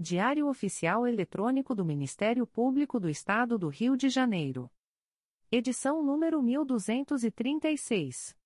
[0.00, 4.70] Diário Oficial Eletrônico do Ministério Público do Estado do Rio de Janeiro.
[5.50, 8.36] Edição número 1236.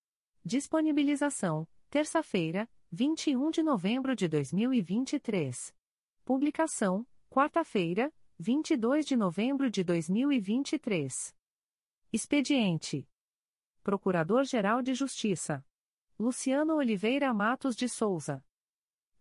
[0.43, 5.75] Disponibilização: terça-feira, 21 de novembro de 2023.
[6.25, 11.37] Publicação: quarta-feira, 22 de novembro de 2023.
[12.11, 13.07] Expediente:
[13.83, 15.63] Procurador-Geral de Justiça
[16.19, 18.43] Luciano Oliveira Matos de Souza.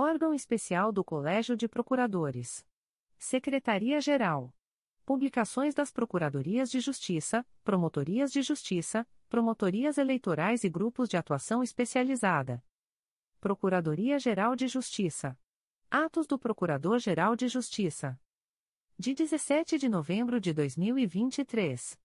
[0.00, 2.64] Órgão Especial do Colégio de Procuradores.
[3.18, 4.54] Secretaria-Geral.
[5.04, 12.64] Publicações das Procuradorias de Justiça, Promotorias de Justiça, Promotorias Eleitorais e Grupos de Atuação Especializada.
[13.40, 15.36] Procuradoria-Geral de Justiça.
[15.90, 18.16] Atos do Procurador-Geral de Justiça.
[18.96, 21.98] De 17 de novembro de 2023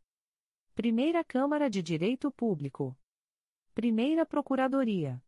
[0.75, 2.97] Primeira Câmara de Direito Público.
[3.75, 5.25] Primeira Procuradoria.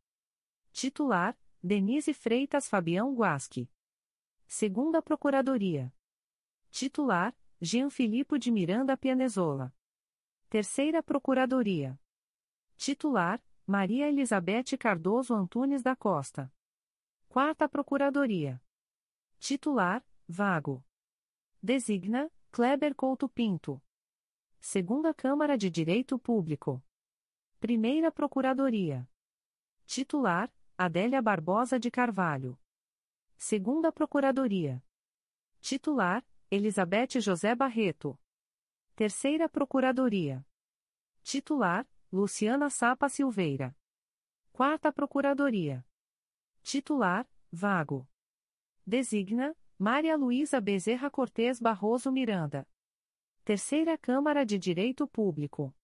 [0.72, 3.70] Titular: Denise Freitas Fabião Guasque.
[4.46, 5.92] Segunda Procuradoria.
[6.70, 9.74] Titular: Jean Filipe de Miranda Pianezola.
[10.50, 11.98] Terceira Procuradoria.
[12.76, 16.52] Titular: Maria Elizabeth Cardoso Antunes da Costa.
[17.26, 18.62] Quarta Procuradoria.
[19.38, 20.84] Titular: Vago.
[21.62, 23.82] Designa: Kleber Couto Pinto.
[24.60, 26.80] Segunda Câmara de Direito Público.
[27.58, 29.10] Primeira Procuradoria.
[29.86, 30.48] Titular:
[30.78, 32.56] Adélia Barbosa de Carvalho.
[33.36, 34.80] Segunda Procuradoria.
[35.60, 38.16] Titular: Elizabeth José Barreto.
[38.94, 40.46] Terceira Procuradoria.
[41.24, 43.76] Titular: Luciana Sapa Silveira.
[44.52, 45.84] Quarta Procuradoria.
[46.62, 48.08] Titular: Vago.
[48.86, 52.66] Designa: Maria Luísa Bezerra Cortes Barroso Miranda.
[53.44, 55.76] Terceira Câmara de Direito Público.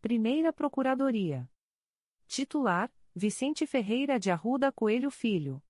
[0.00, 1.50] Primeira Procuradoria.
[2.28, 5.60] Titular: Vicente Ferreira de Arruda Coelho Filho.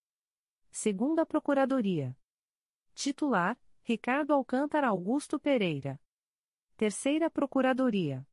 [0.70, 2.14] Segunda Procuradoria.
[2.94, 5.98] Titular: Ricardo Alcântara Augusto Pereira.
[6.76, 8.28] Terceira Procuradoria.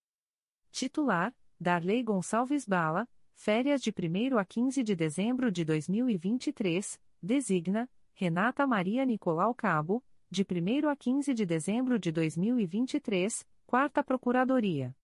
[0.72, 8.68] Titular: Darley Gonçalves Bala, férias de 1 a 15 de dezembro de 2023, designa: Renata
[8.68, 14.96] Maria Nicolau Cabo, de 1 a 15 de dezembro de 2023, Quarta Procuradoria.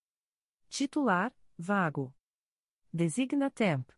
[0.69, 2.13] Titular: Vago.
[2.91, 3.89] Designa Temp.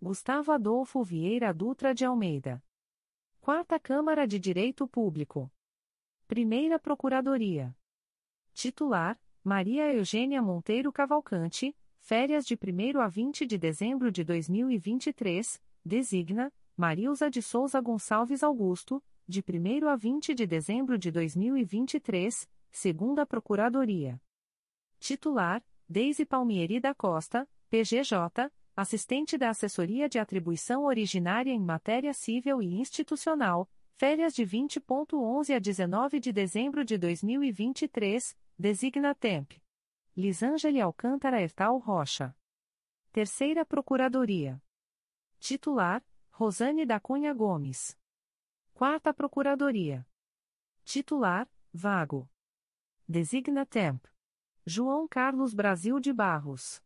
[0.00, 2.62] Gustavo Adolfo Vieira Dutra de Almeida.
[3.40, 5.50] Quarta Câmara de Direito Público.
[6.26, 7.76] Primeira Procuradoria.
[8.52, 16.52] Titular: Maria Eugênia Monteiro Cavalcante, férias de 1 a 20 de dezembro de 2023, designa
[16.78, 24.22] Marilza de Souza Gonçalves Augusto, de 1 a 20 de dezembro de 2023, segunda Procuradoria.
[25.00, 32.62] Titular: Deise Palmieri da Costa, PGJ, assistente da Assessoria de Atribuição Originária em Matéria Civil
[32.62, 39.50] e Institucional, férias de 20.11 a 19 de dezembro de 2023, Designa Temp.
[40.16, 42.36] Lisângeli Alcântara Ertal Rocha.
[43.10, 44.62] Terceira Procuradoria.
[45.40, 46.04] Titular:
[46.40, 47.98] Rosane da Cunha Gomes.
[48.72, 50.06] Quarta Procuradoria.
[50.84, 52.30] Titular: Vago.
[53.08, 54.06] Designa Temp.
[54.64, 56.80] João Carlos Brasil de Barros.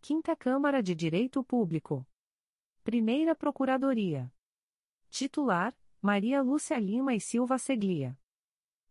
[0.00, 2.08] Quinta Câmara de Direito Público.
[2.82, 4.32] Primeira Procuradoria.
[5.10, 8.18] Titular: Maria Lúcia Lima e Silva Seglia.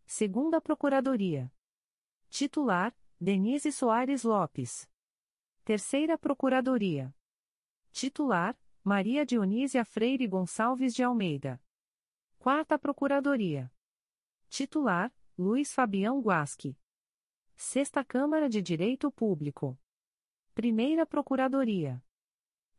[0.06, 1.52] Segunda Procuradoria.
[2.28, 4.88] Titular: Denise Soares Lopes.
[5.64, 7.12] Terceira Procuradoria.
[7.90, 11.62] Titular: Maria Dionísia Freire Gonçalves de Almeida.
[12.38, 13.70] Quarta Procuradoria.
[14.48, 16.78] Titular: Luiz Fabião Guasque.
[17.54, 19.78] Sexta Câmara de Direito Público.
[20.54, 22.02] Primeira Procuradoria.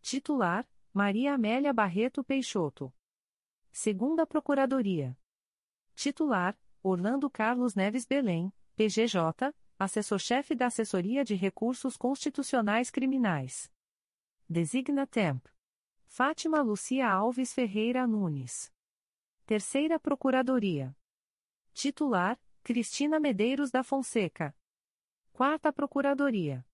[0.02, 2.92] Titular: Maria Amélia Barreto Peixoto.
[3.72, 5.16] Segunda Procuradoria.
[5.94, 8.52] Titular: Orlando Carlos Neves Belém.
[8.76, 13.72] PGJ, assessor-chefe da Assessoria de Recursos Constitucionais Criminais.
[14.50, 15.46] Designa Temp.
[16.14, 18.70] Fátima Lucia Alves Ferreira Nunes.
[19.46, 20.94] Terceira Procuradoria.
[21.74, 24.54] Titular: Cristina Medeiros da Fonseca.
[25.32, 26.68] Quarta Procuradoria.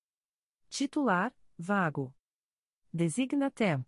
[0.70, 2.12] Titular: Vago.
[2.92, 3.88] Designa Temp.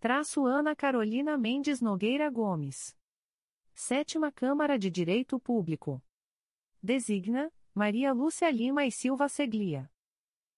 [0.00, 2.96] Traço Ana Carolina Mendes Nogueira Gomes.
[3.74, 6.02] Sétima Câmara de Direito Público.
[6.82, 9.92] Designa Maria Lúcia Lima e Silva Seglia.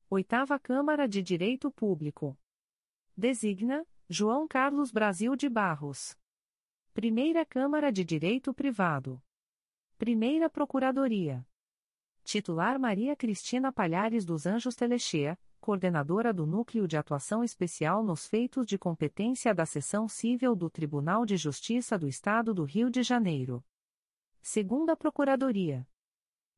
[0.09, 2.39] Oitava Câmara de Direito Público.
[3.17, 6.19] Designa João Carlos Brasil de Barros.
[6.93, 9.23] Primeira Câmara de Direito Privado.
[9.97, 11.47] Primeira Procuradoria.
[12.25, 18.67] Titular Maria Cristina Palhares dos Anjos Telechea, coordenadora do Núcleo de Atuação Especial nos Feitos
[18.67, 23.65] de Competência da Seção Civil do Tribunal de Justiça do Estado do Rio de Janeiro.
[24.43, 25.87] Segunda Procuradoria.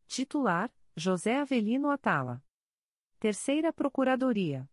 [0.07, 2.43] Titular: José Avelino Atala.
[3.19, 4.67] Terceira Procuradoria.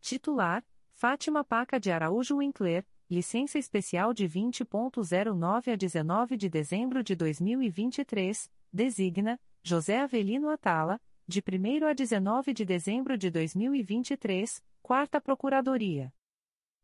[0.00, 0.64] Titular:
[0.98, 8.50] Fátima Paca de Araújo Winkler, licença especial de 20.09 a 19 de dezembro de 2023,
[8.72, 10.98] designa José Avelino Atala,
[11.28, 16.14] de 1 a 19 de dezembro de 2023, Quarta Procuradoria.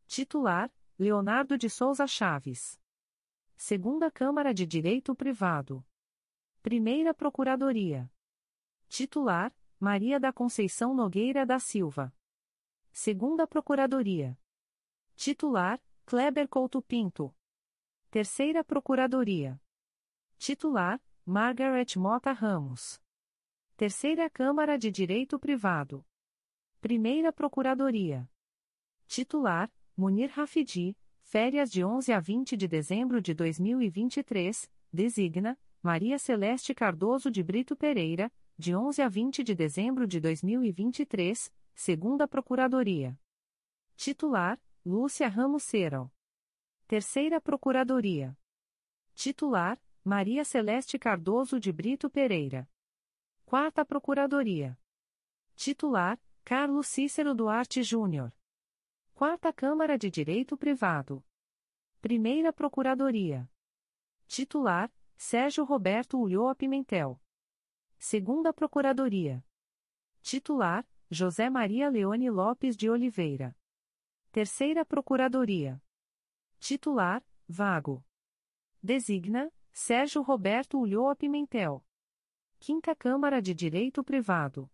[0.05, 2.79] Titular: Leonardo de Souza Chaves.
[3.57, 5.83] Segunda Câmara de Direito Privado.
[6.61, 8.07] Primeira Procuradoria.
[8.87, 12.13] Titular: Maria da Conceição Nogueira da Silva.
[12.95, 14.37] Segunda Procuradoria.
[15.15, 17.35] Titular: Kleber Couto Pinto.
[18.11, 19.59] Terceira Procuradoria.
[20.37, 23.01] Titular: Margaret Mota Ramos.
[23.75, 26.05] Terceira Câmara de Direito Privado.
[26.79, 28.29] Primeira Procuradoria.
[29.07, 36.75] Titular: Munir Rafidi, férias de 11 a 20 de dezembro de 2023, designa Maria Celeste
[36.75, 43.19] Cardoso de Brito Pereira, de 11 a 20 de dezembro de 2023, segunda Procuradoria.
[43.95, 46.11] Titular: Lúcia Ramos Ceral.
[46.87, 48.37] Terceira Procuradoria.
[49.13, 52.69] Titular: Maria Celeste Cardoso de Brito Pereira.
[53.45, 54.77] Quarta Procuradoria.
[55.55, 58.33] Titular: Carlos Cícero Duarte Júnior.
[59.13, 61.23] Quarta Câmara de Direito Privado.
[62.01, 63.49] Primeira Procuradoria.
[64.27, 67.21] Titular: Sérgio Roberto Ulloa Pimentel.
[67.97, 69.45] Segunda Procuradoria.
[70.21, 73.55] Titular: José Maria Leone Lopes de Oliveira.
[74.31, 75.81] Terceira Procuradoria.
[76.59, 78.03] Titular, vago.
[78.81, 81.85] Designa, Sérgio Roberto Ulloa Pimentel.
[82.59, 84.71] Quinta Câmara de Direito Privado.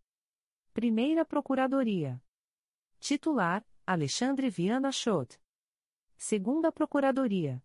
[0.73, 2.23] Primeira Procuradoria.
[2.99, 5.39] Titular, Alexandre Viana Schott.
[6.15, 7.63] Segunda Procuradoria.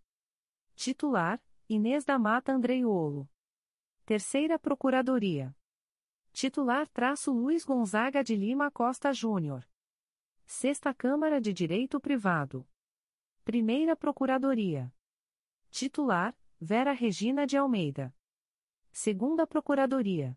[0.75, 3.29] Titular, Inês da Mata Andreiolo.
[4.05, 5.55] Terceira Procuradoria.
[6.35, 9.65] Titular traço Luiz Gonzaga de Lima Costa Júnior.
[10.45, 12.69] Sexta Câmara de Direito Privado.
[13.45, 14.93] Primeira Procuradoria.
[15.71, 18.13] Titular, Vera Regina de Almeida.
[18.91, 20.37] Segunda Procuradoria.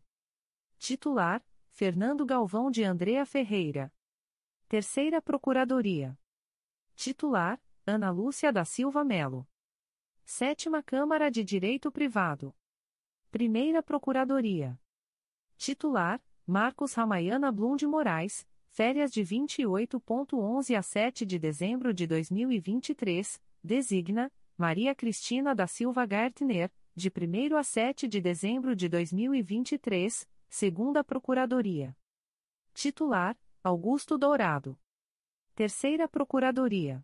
[0.78, 3.92] Titular, Fernando Galvão de Andrea Ferreira.
[4.68, 6.16] Terceira Procuradoria.
[6.94, 9.50] Titular, Ana Lúcia da Silva Melo.
[10.24, 12.56] Sétima Câmara de Direito Privado.
[13.32, 14.80] Primeira Procuradoria.
[15.58, 23.42] Titular, Marcos Ramayana Blum de Moraes, férias de 28.11 a 7 de dezembro de 2023,
[23.64, 31.04] designa, Maria Cristina da Silva Gartner, de 1 a 7 de dezembro de 2023, segunda
[31.04, 31.98] Procuradoria.
[32.74, 34.80] Titular, Augusto Dourado.
[35.56, 37.04] Terceira Procuradoria.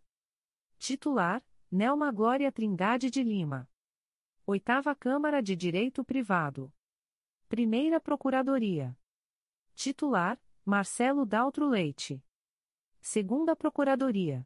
[0.77, 3.67] Titular, Nelma Glória Trindade de Lima.
[4.45, 6.71] Oitava Câmara de Direito Privado.
[7.53, 8.97] Primeira Procuradoria.
[9.75, 12.19] Titular, Marcelo Daltro Leite.
[12.99, 14.43] Segunda Procuradoria.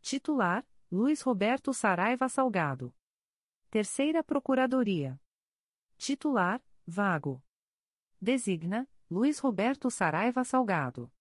[0.00, 2.94] Titular, Luiz Roberto Saraiva Salgado.
[3.68, 5.20] Terceira Procuradoria.
[5.98, 7.42] Titular, Vago.
[8.20, 11.12] Designa, Luiz Roberto Saraiva Salgado.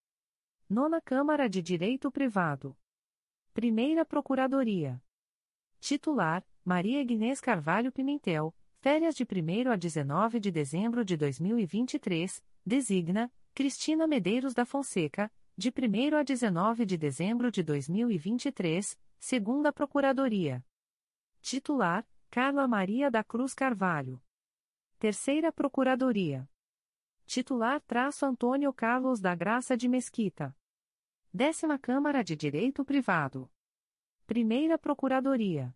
[0.70, 2.78] Nona Câmara de Direito Privado.
[3.52, 5.04] Primeira Procuradoria.
[5.80, 13.32] Titular: Maria Ignês Carvalho Pimentel, férias de 1 a 19 de dezembro de 2023, designa
[13.54, 20.66] Cristina Medeiros da Fonseca, de 1 a 19 de dezembro de 2023, segunda Procuradoria.
[21.42, 24.22] Titular: Carla Maria da Cruz Carvalho.
[24.98, 26.50] Terceira Procuradoria.
[27.26, 30.56] Titular: traço Antônio Carlos da Graça de Mesquita.
[31.34, 33.52] Décima Câmara de Direito Privado.
[34.26, 35.76] Primeira Procuradoria.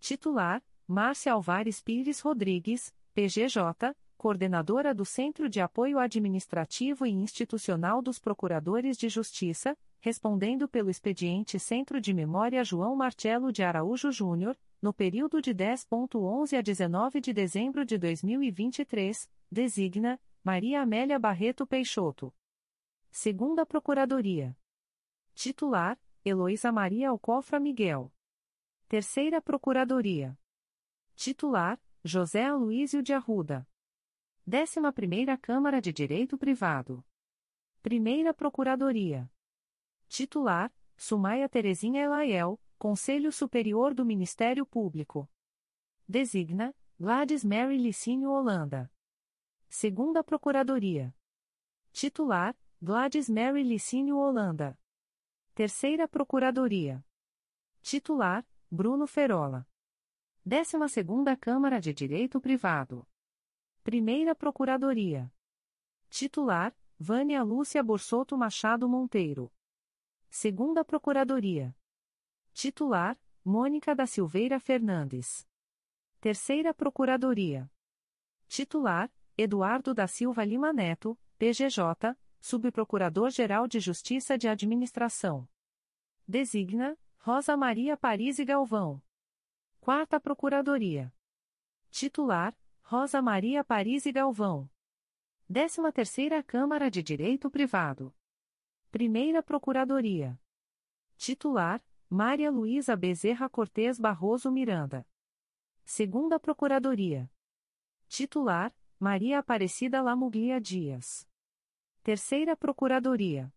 [0.00, 8.20] Titular: Márcia Alvares Pires Rodrigues, PGJ, Coordenadora do Centro de Apoio Administrativo e Institucional dos
[8.20, 14.94] Procuradores de Justiça, respondendo pelo expediente Centro de Memória João Marcelo de Araújo Júnior, no
[14.94, 22.32] período de 10.11 a 19 de dezembro de 2023, designa Maria Amélia Barreto Peixoto.
[23.10, 24.56] Segunda Procuradoria.
[25.34, 28.12] Titular: Heloísa Maria Alcofra Miguel.
[28.88, 30.38] Terceira Procuradoria.
[31.16, 33.66] Titular: José Aloísio de Arruda.
[34.46, 37.02] Décima Primeira Câmara de Direito Privado.
[37.82, 39.28] Primeira Procuradoria.
[40.08, 45.26] Titular: Sumaia Terezinha Elaiel, Conselho Superior do Ministério Público.
[46.06, 48.92] Designa: Gladys Mary Licínio Holanda.
[49.70, 51.16] Segunda Procuradoria.
[51.92, 54.78] Titular: Gladys Mary Licínio Holanda.
[55.54, 57.02] Terceira Procuradoria.
[57.80, 59.66] Titular: Bruno Ferola.
[60.48, 60.76] 12
[61.40, 63.04] Câmara de Direito Privado.
[63.82, 65.28] Primeira Procuradoria.
[66.08, 69.52] Titular: Vânia Lúcia Borsoto Machado Monteiro.
[70.30, 71.76] Segunda Procuradoria.
[72.52, 75.44] Titular: Mônica da Silveira Fernandes.
[76.20, 77.68] Terceira Procuradoria.
[78.46, 85.48] Titular: Eduardo da Silva Lima Neto, PGJ, Subprocurador-Geral de Justiça de Administração.
[86.24, 89.02] Designa, Rosa Maria Paris e Galvão.
[89.86, 91.14] Quarta Procuradoria.
[91.92, 94.68] Titular, Rosa Maria Paris e Galvão.
[95.48, 98.12] Décima Terceira Câmara de Direito Privado.
[98.90, 100.36] Primeira Procuradoria.
[101.16, 105.06] Titular, Maria Luísa Bezerra Cortes Barroso Miranda.
[105.84, 107.30] Segunda Procuradoria.
[108.08, 111.28] Titular, Maria Aparecida Lamuglia Dias.
[112.02, 113.54] Terceira Procuradoria.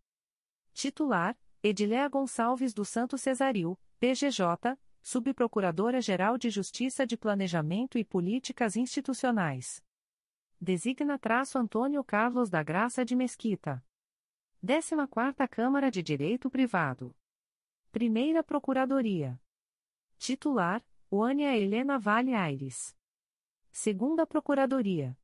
[0.74, 9.84] Titular, Ediléa Gonçalves do Santo Cesaril, PGJ, Subprocuradora-Geral de Justiça de Planejamento e Políticas Institucionais.
[10.62, 13.84] Designa traço Antônio Carlos da Graça de Mesquita.
[14.64, 17.16] 14ª Câmara de Direito Privado.
[17.92, 19.42] Primeira Procuradoria.
[20.18, 22.96] Titular, Wânia Helena Vale Aires.
[23.72, 25.18] Segunda Procuradoria.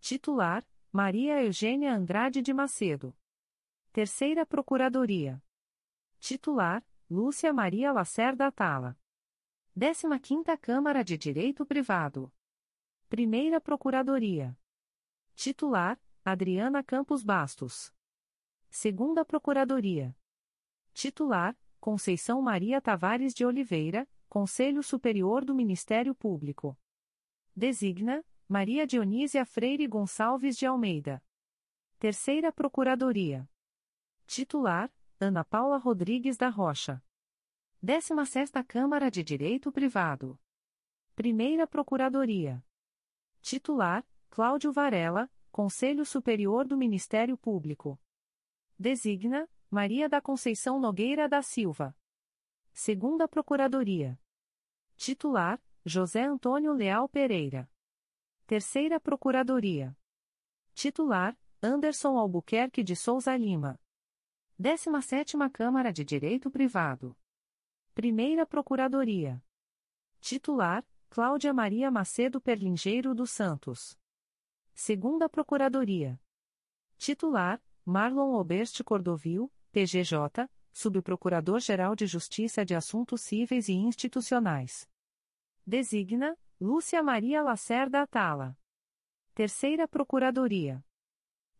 [0.00, 3.14] Titular, Maria Eugênia Andrade de Macedo.
[3.92, 5.42] Terceira Procuradoria.
[6.18, 8.98] Titular, Lúcia Maria Lacerda Atala.
[9.76, 12.32] 15ª Câmara de Direito Privado.
[13.10, 14.58] Primeira Procuradoria.
[15.34, 17.94] Titular, Adriana Campos Bastos.
[18.70, 20.16] Segunda Procuradoria.
[20.94, 26.74] Titular: Conceição Maria Tavares de Oliveira, Conselho Superior do Ministério Público.
[27.54, 31.22] Designa: Maria Dionísia Freire Gonçalves de Almeida.
[31.98, 33.46] Terceira Procuradoria.
[34.26, 34.90] Titular:
[35.20, 37.02] Ana Paula Rodrigues da Rocha.
[37.80, 40.38] 16 Câmara de Direito Privado.
[41.14, 42.64] Primeira Procuradoria.
[43.40, 48.00] Titular: Cláudio Varela, Conselho Superior do Ministério Público.
[48.76, 51.96] Designa: Maria da Conceição Nogueira da Silva.
[52.72, 54.18] Segunda Procuradoria.
[54.96, 57.70] Titular: José Antônio Leal Pereira.
[58.46, 59.96] Terceira Procuradoria.
[60.74, 63.78] Titular: Anderson Albuquerque de Souza Lima.
[64.56, 67.16] 17 Câmara de Direito Privado.
[67.92, 69.42] Primeira Procuradoria.
[70.20, 73.98] Titular: Cláudia Maria Macedo Perlingeiro dos Santos.
[74.72, 76.20] Segunda Procuradoria.
[76.96, 84.88] Titular: Marlon Oberste Cordovil, PGJ, Subprocurador-Geral de Justiça de Assuntos Cíveis e Institucionais.
[85.66, 88.56] Designa: Lúcia Maria Lacerda Atala.
[89.34, 90.86] Terceira Procuradoria.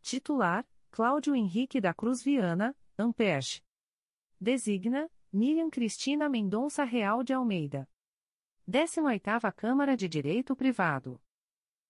[0.00, 3.60] Titular: Cláudio Henrique da Cruz Viana, Amperge.
[4.40, 7.88] Designa: Miriam Cristina Mendonça Real de Almeida.
[8.68, 11.20] 18ª Câmara de Direito Privado.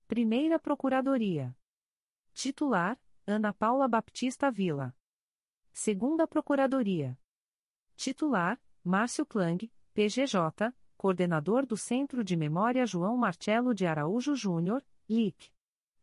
[0.08, 1.54] Primeira Procuradoria.
[2.32, 4.96] Titular: Ana Paula Baptista Vila.
[5.75, 7.18] Segunda Procuradoria.
[7.96, 15.52] Titular: Márcio Klang, PGJ, Coordenador do Centro de Memória João Marcelo de Araújo Júnior, LIC.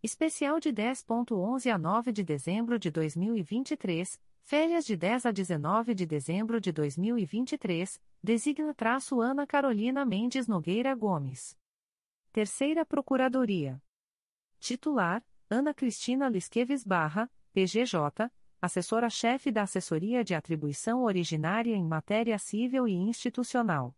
[0.03, 6.05] Especial de 10.11 a 9 de dezembro de 2023, Férias de 10 a 19 de
[6.05, 11.57] dezembro de 2023, designa traço Ana Carolina Mendes Nogueira Gomes.
[12.33, 13.81] Terceira Procuradoria.
[14.59, 18.29] Titular, Ana Cristina Lisqueves Barra, PGJ,
[18.61, 23.95] assessora-chefe da Assessoria de Atribuição Originária em Matéria Civil e Institucional.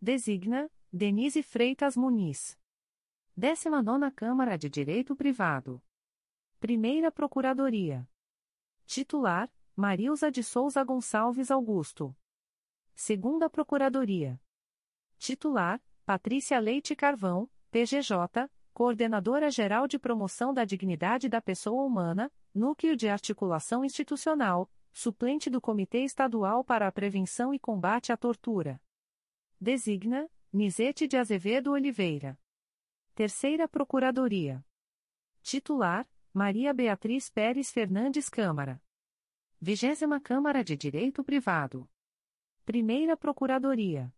[0.00, 2.58] Designa, Denise Freitas Muniz.
[3.36, 5.82] 19 Câmara de Direito Privado.
[6.58, 8.08] Primeira Procuradoria.
[8.84, 9.50] Titular,
[9.80, 12.12] Marilza de Souza Gonçalves Augusto.
[12.96, 14.40] Segunda Procuradoria.
[15.18, 22.96] Titular: Patrícia Leite Carvão, PGJ, Coordenadora Geral de Promoção da Dignidade da Pessoa Humana, Núcleo
[22.96, 28.82] de Articulação Institucional, suplente do Comitê Estadual para a Prevenção e Combate à Tortura.
[29.60, 32.36] Designa: Nizete de Azevedo Oliveira.
[33.14, 34.60] Terceira Procuradoria.
[35.40, 38.82] Titular: Maria Beatriz Pérez Fernandes Câmara.
[39.60, 41.90] Vigésima Câmara de Direito Privado.
[42.64, 44.14] Primeira Procuradoria.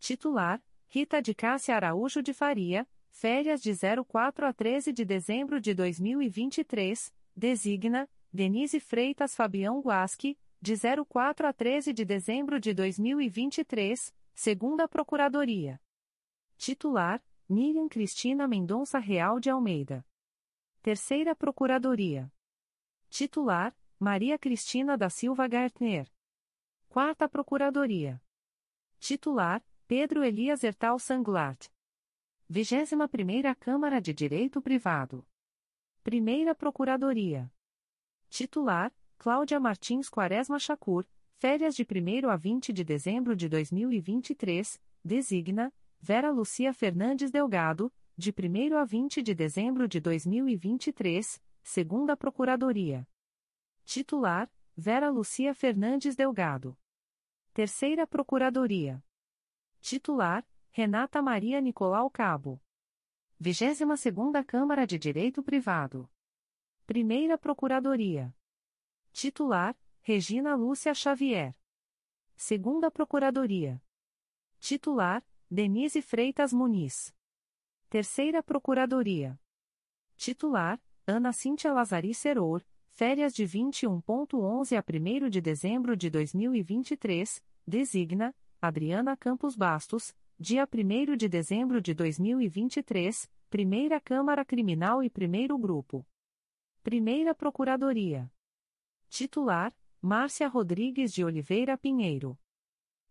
[0.00, 5.72] Titular: Rita de Cássia Araújo de Faria, férias de 04 a 13 de dezembro de
[5.72, 10.74] 2023, designa: Denise Freitas Fabião Guasque, de
[11.08, 15.80] 04 a 13 de dezembro de 2023, segunda Procuradoria.
[16.56, 20.04] Titular: Miriam Cristina Mendonça Real de Almeida.
[20.82, 22.32] Terceira Procuradoria.
[23.08, 26.06] Titular: Maria Cristina da Silva Gartner.
[26.86, 28.22] Quarta Procuradoria.
[28.98, 31.70] Titular: Pedro Elias Ertal Sanglart.
[32.46, 35.26] 21 Primeira Câmara de Direito Privado.
[36.04, 37.50] Primeira Procuradoria.
[38.28, 41.06] Titular: Cláudia Martins Quaresma Chacur,
[41.38, 48.30] férias de 1 a 20 de dezembro de 2023, designa Vera Lucia Fernandes Delgado, de
[48.30, 53.08] 1 a 20 de dezembro de 2023, segunda Procuradoria.
[53.86, 56.76] Titular: Vera Lucia Fernandes Delgado.
[57.54, 59.02] Terceira Procuradoria.
[59.80, 62.60] Titular: Renata Maria Nicolau Cabo.
[63.38, 66.10] 22 segunda Câmara de Direito Privado.
[66.84, 68.36] Primeira Procuradoria.
[69.12, 71.56] Titular: Regina Lúcia Xavier.
[72.34, 73.80] Segunda Procuradoria.
[74.58, 77.14] Titular: Denise Freitas Muniz.
[77.88, 79.40] Terceira Procuradoria.
[80.16, 82.66] Titular: Ana Cíntia Lazari Seror,
[82.98, 91.14] Férias de 21.11 a 1 de dezembro de 2023, designa Adriana Campos Bastos, dia 1
[91.14, 96.06] de dezembro de 2023, Primeira Câmara Criminal e Primeiro Grupo.
[96.82, 98.32] Primeira Procuradoria.
[99.10, 102.38] Titular: Márcia Rodrigues de Oliveira Pinheiro.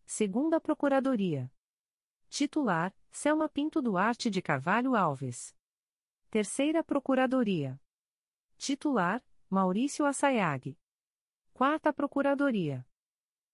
[0.03, 1.53] Segunda Procuradoria.
[2.27, 5.55] Titular: Selma Pinto Duarte de Carvalho Alves.
[6.31, 7.79] Terceira Procuradoria.
[8.57, 9.23] Titular:
[9.55, 10.77] Maurício Assayag.
[11.53, 12.85] Quarta Procuradoria.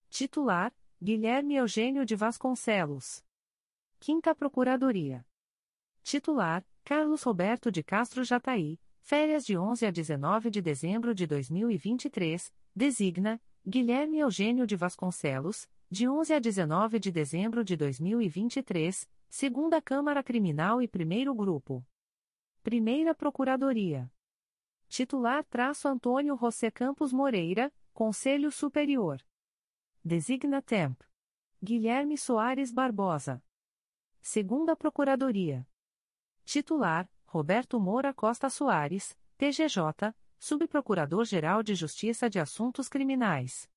[0.09, 3.23] Titular: Guilherme Eugênio de Vasconcelos.
[3.99, 5.23] Quinta Procuradoria.
[6.01, 8.79] Titular: Carlos Roberto de Castro Jataí.
[8.99, 16.09] Férias de 11 a 19 de dezembro de 2023, Designa Guilherme Eugênio de Vasconcelos, de
[16.09, 21.85] 11 a 19 de dezembro de 2023, segunda Câmara Criminal e Primeiro Grupo.
[22.63, 24.11] Primeira Procuradoria.
[24.91, 29.25] Titular traço Antônio José Campos Moreira, Conselho Superior.
[30.03, 31.01] Designa Temp.
[31.63, 33.41] Guilherme Soares Barbosa.
[34.19, 35.65] Segunda Procuradoria.
[36.43, 43.71] Titular, Roberto Moura Costa Soares, TGJ, Subprocurador-Geral de Justiça de Assuntos Criminais.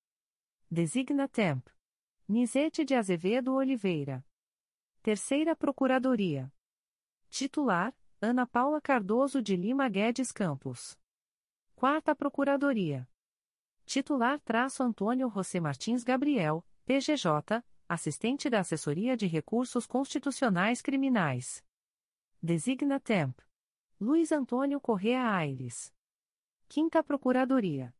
[0.69, 1.69] Designa Temp.
[2.27, 4.27] Nizete de Azevedo Oliveira.
[5.01, 6.53] Terceira Procuradoria.
[7.31, 10.99] Titular, Ana Paula Cardoso de Lima Guedes Campos.
[11.77, 13.07] Quarta Procuradoria.
[13.85, 21.65] Titular traço Antônio José Martins Gabriel, PGJ, assistente da Assessoria de Recursos Constitucionais Criminais.
[22.41, 23.37] Designa Temp.
[24.01, 25.93] Luiz Antônio Correa Aires.
[26.69, 27.93] Quinta Procuradoria.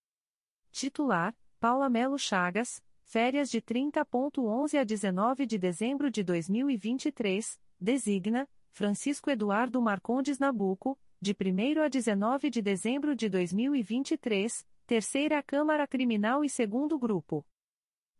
[0.71, 9.31] Titular, Paula Melo Chagas, férias de 30.11 a 19 de dezembro de 2023, designa, Francisco
[9.31, 16.51] Eduardo Marcondes Nabuco, de 1 a 19 de dezembro de 2023, Terceira Câmara Criminal e
[16.51, 17.47] Segundo Grupo.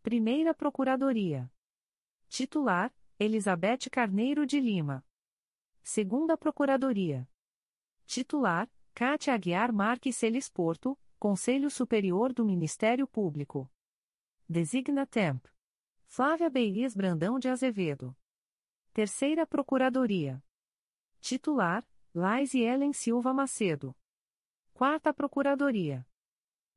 [0.03, 1.53] Primeira Procuradoria.
[2.31, 5.05] Titular: Elizabeth Carneiro de Lima.
[5.83, 7.29] Segunda Procuradoria.
[8.07, 13.71] Titular: Cátia Aguiar Marques Celis Porto, Conselho Superior do Ministério Público.
[14.49, 15.45] Designa Temp.
[16.07, 18.17] Flávia Beiris Brandão de Azevedo.
[18.95, 20.43] Terceira Procuradoria.
[21.21, 23.93] Titular: Lais e Ellen Silva Macedo.
[24.73, 26.07] Quarta Procuradoria.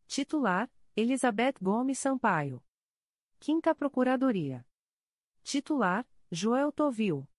[0.08, 2.66] Titular: Elizabeth Gomes Sampaio.
[3.40, 4.66] Quinta Procuradoria.
[5.44, 7.30] Titular: Joel Tovil.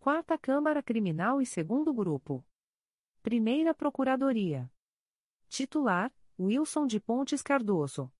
[0.00, 2.44] Quarta Câmara Criminal e Segundo Grupo.
[3.22, 4.68] Primeira Procuradoria.
[5.48, 8.12] Titular: Wilson de Pontes Cardoso.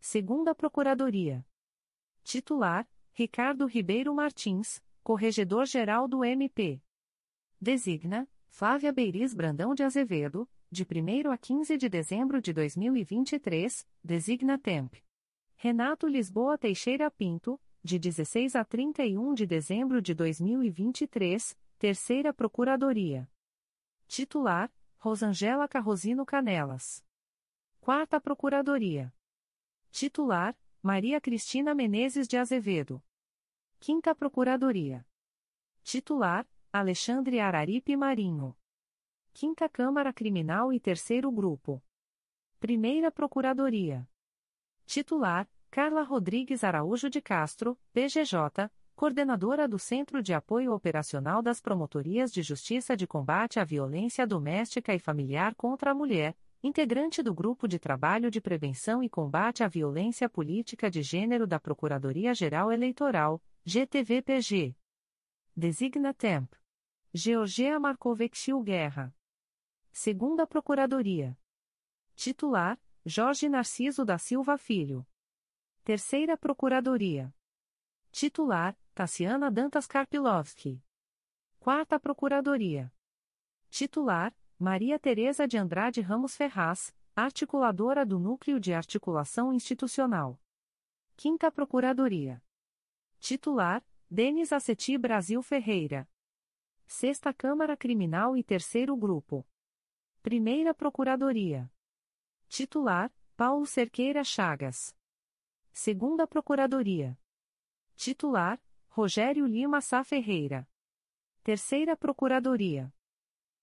[0.00, 1.46] Segunda Procuradoria.
[2.24, 6.82] Titular: Ricardo Ribeiro Martins, Corregedor-Geral do MP.
[7.62, 14.58] Designa Flávia Beiris Brandão de Azevedo, de 1 a 15 de dezembro de 2023, designa
[14.58, 14.94] Temp.
[15.56, 23.30] Renato Lisboa Teixeira Pinto, de 16 a 31 de dezembro de 2023, Terceira Procuradoria.
[24.08, 27.04] Titular: Rosangela Carrosino Canelas.
[27.78, 29.12] Quarta Procuradoria.
[29.90, 33.02] Titular: Maria Cristina Menezes de Azevedo.
[33.78, 35.06] Quinta Procuradoria.
[35.82, 38.56] Titular: Alexandre Araripe Marinho.
[39.32, 41.82] Quinta Câmara Criminal e Terceiro Grupo.
[42.60, 44.08] Primeira Procuradoria.
[44.86, 52.32] Titular: Carla Rodrigues Araújo de Castro, PGJ, Coordenadora do Centro de Apoio Operacional das Promotorias
[52.32, 57.66] de Justiça de Combate à Violência Doméstica e Familiar contra a Mulher, integrante do Grupo
[57.66, 64.76] de Trabalho de Prevenção e Combate à Violência Política de Gênero da Procuradoria-Geral Eleitoral, GTVPG.
[65.56, 66.59] Designa Temp.
[67.12, 69.12] Georgia Markovexil Guerra.
[69.90, 71.36] Segunda Procuradoria.
[72.14, 75.04] Titular: Jorge Narciso da Silva Filho.
[75.82, 77.34] Terceira Procuradoria.
[78.12, 80.80] Titular: Tassiana Dantas Karpilovski.
[81.58, 82.92] Quarta Procuradoria.
[83.70, 90.40] Titular: Maria Tereza de Andrade Ramos Ferraz, articuladora do Núcleo de Articulação Institucional.
[91.16, 92.40] Quinta Procuradoria.
[93.18, 96.08] Titular: Denis Aceti Brasil Ferreira.
[96.92, 99.46] Sexta Câmara Criminal e Terceiro Grupo.
[100.24, 101.70] Primeira Procuradoria.
[102.48, 104.92] Titular: Paulo Cerqueira Chagas.
[105.72, 107.16] Segunda Procuradoria.
[107.94, 110.68] Titular: Rogério Lima Sá Ferreira.
[111.44, 112.92] Terceira Procuradoria.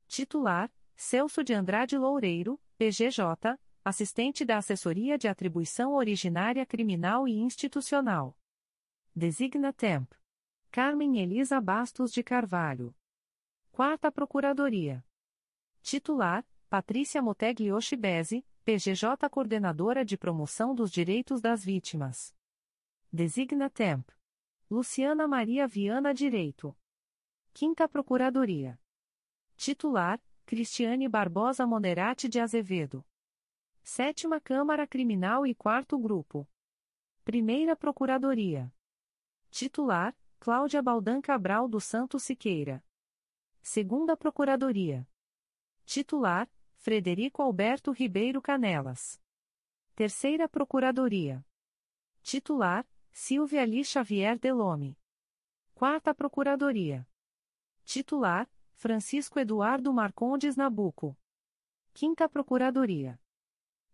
[0.07, 8.39] Titular: Celso de Andrade Loureiro, PGJ, assistente da Assessoria de Atribuição Originária Criminal e Institucional.
[9.13, 10.13] Designa Temp.
[10.71, 12.95] Carmen Elisa Bastos de Carvalho.
[13.77, 15.05] Quarta Procuradoria.
[15.83, 22.35] Titular: Patrícia Motegli Oshibese, PGJ Coordenadora de Promoção dos Direitos das Vítimas.
[23.13, 24.09] Designa Temp.
[24.67, 26.75] Luciana Maria Viana Direito.
[27.53, 28.81] Quinta Procuradoria.
[29.55, 33.05] Titular: Cristiane Barbosa Moderati de Azevedo.
[33.83, 36.49] Sétima Câmara Criminal e Quarto Grupo.
[37.23, 38.73] Primeira Procuradoria.
[39.51, 42.83] Titular: Cláudia Baldan Cabral do Santo Siqueira.
[43.69, 45.05] Segunda Procuradoria.
[45.83, 49.21] Titular: Frederico Alberto Ribeiro Canelas.
[49.93, 51.45] Terceira Procuradoria.
[52.21, 54.97] Titular: Silvia Li Xavier Delome.
[55.75, 57.05] Quarta Procuradoria.
[57.83, 61.17] Titular: Francisco Eduardo Marcondes Nabuco.
[61.93, 63.19] Quinta Procuradoria.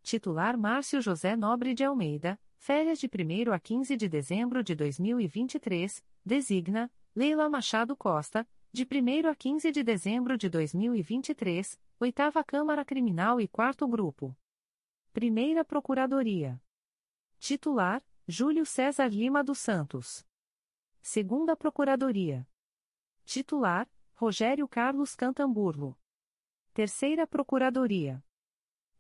[0.03, 6.05] Titular Márcio José Nobre de Almeida, férias de 1 a 15 de dezembro de 2023,
[6.23, 13.39] designa Leila Machado Costa, de 1 a 15 de dezembro de 2023, Oitava Câmara Criminal
[13.39, 14.35] e Quarto Grupo.
[15.13, 16.59] Primeira Procuradoria.
[17.37, 20.25] Titular Júlio César Lima dos Santos.
[21.03, 22.47] Segunda Procuradoria.
[23.23, 25.95] Titular Rogério Carlos Cantamburlo.
[26.73, 28.25] Terceira Procuradoria.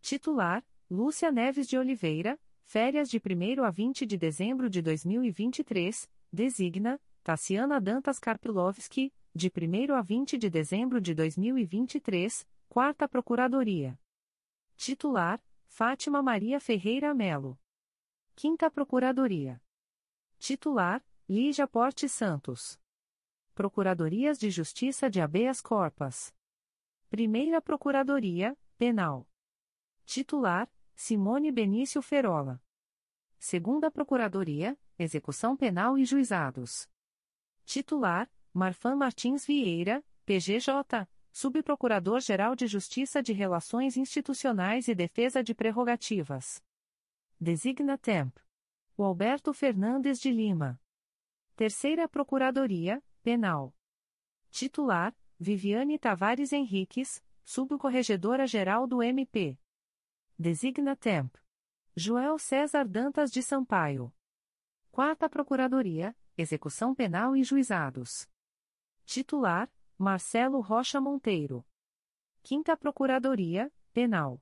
[0.01, 7.01] Titular Lúcia Neves de Oliveira, férias de 1 a 20 de dezembro de 2023, designa
[7.23, 13.99] Tassiana Dantas Karpilovski, de 1 a 20 de dezembro de 2023, Quarta Procuradoria.
[14.75, 17.59] Titular Fátima Maria Ferreira Melo.
[18.35, 19.59] Quinta Procuradoria.
[20.37, 22.79] Titular Lígia Porte Santos.
[23.55, 26.31] Procuradorias de Justiça de Habeas Corpus.
[27.09, 29.27] Primeira Procuradoria, Penal.
[30.05, 32.61] Titular, Simone Benício Ferola.
[33.39, 36.87] Segunda Procuradoria, Execução Penal e Juizados.
[37.65, 46.63] Titular, Marfan Martins Vieira, PGJ, Subprocurador-Geral de Justiça de Relações Institucionais e Defesa de Prerrogativas.
[47.39, 48.37] Designa Temp.
[48.95, 50.79] O Alberto Fernandes de Lima.
[51.55, 53.75] Terceira Procuradoria, Penal.
[54.51, 59.57] Titular, Viviane Tavares Henriques, Subcorregedora-Geral do MP.
[60.37, 61.35] Designa Temp.
[61.95, 64.13] Joel César Dantas de Sampaio.
[64.91, 68.31] Quarta Procuradoria, Execução Penal e Juizados.
[69.05, 71.65] Titular, Marcelo Rocha Monteiro.
[72.41, 74.41] Quinta Procuradoria, Penal.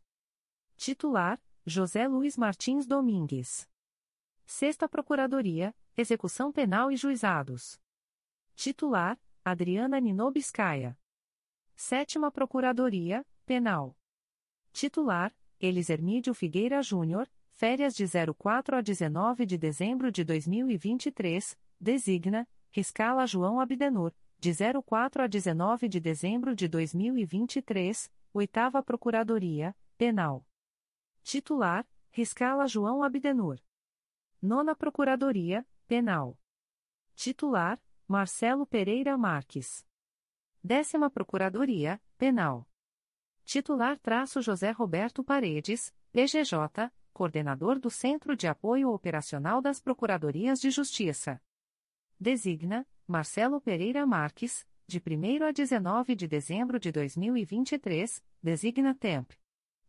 [0.78, 3.68] Titular, José Luiz Martins Domingues.
[4.46, 7.80] Sexta Procuradoria, Execução Penal e Juizados.
[8.56, 10.98] Titular: Adriana Ninobiscaia.
[11.76, 13.98] Sétima Procuradoria, Penal.
[14.72, 22.48] Titular: Elis Hermídio Figueira Júnior, férias de 04 a 19 de dezembro de 2023, designa,
[22.72, 24.52] Riscala João Abdenur, de
[24.82, 30.44] 04 a 19 de dezembro de 2023, Oitava Procuradoria, Penal.
[31.22, 33.62] Titular: Riscala João Abdenur.
[34.42, 36.40] Nona Procuradoria, Penal.
[37.14, 39.86] Titular: Marcelo Pereira Marques.
[40.64, 42.68] Décima Procuradoria, Penal.
[43.46, 50.72] Titular traço José Roberto Paredes, PGJ, Coordenador do Centro de Apoio Operacional das Procuradorias de
[50.72, 51.40] Justiça.
[52.20, 59.34] Designa, Marcelo Pereira Marques, de 1 a 19 de dezembro de 2023, designa Temp.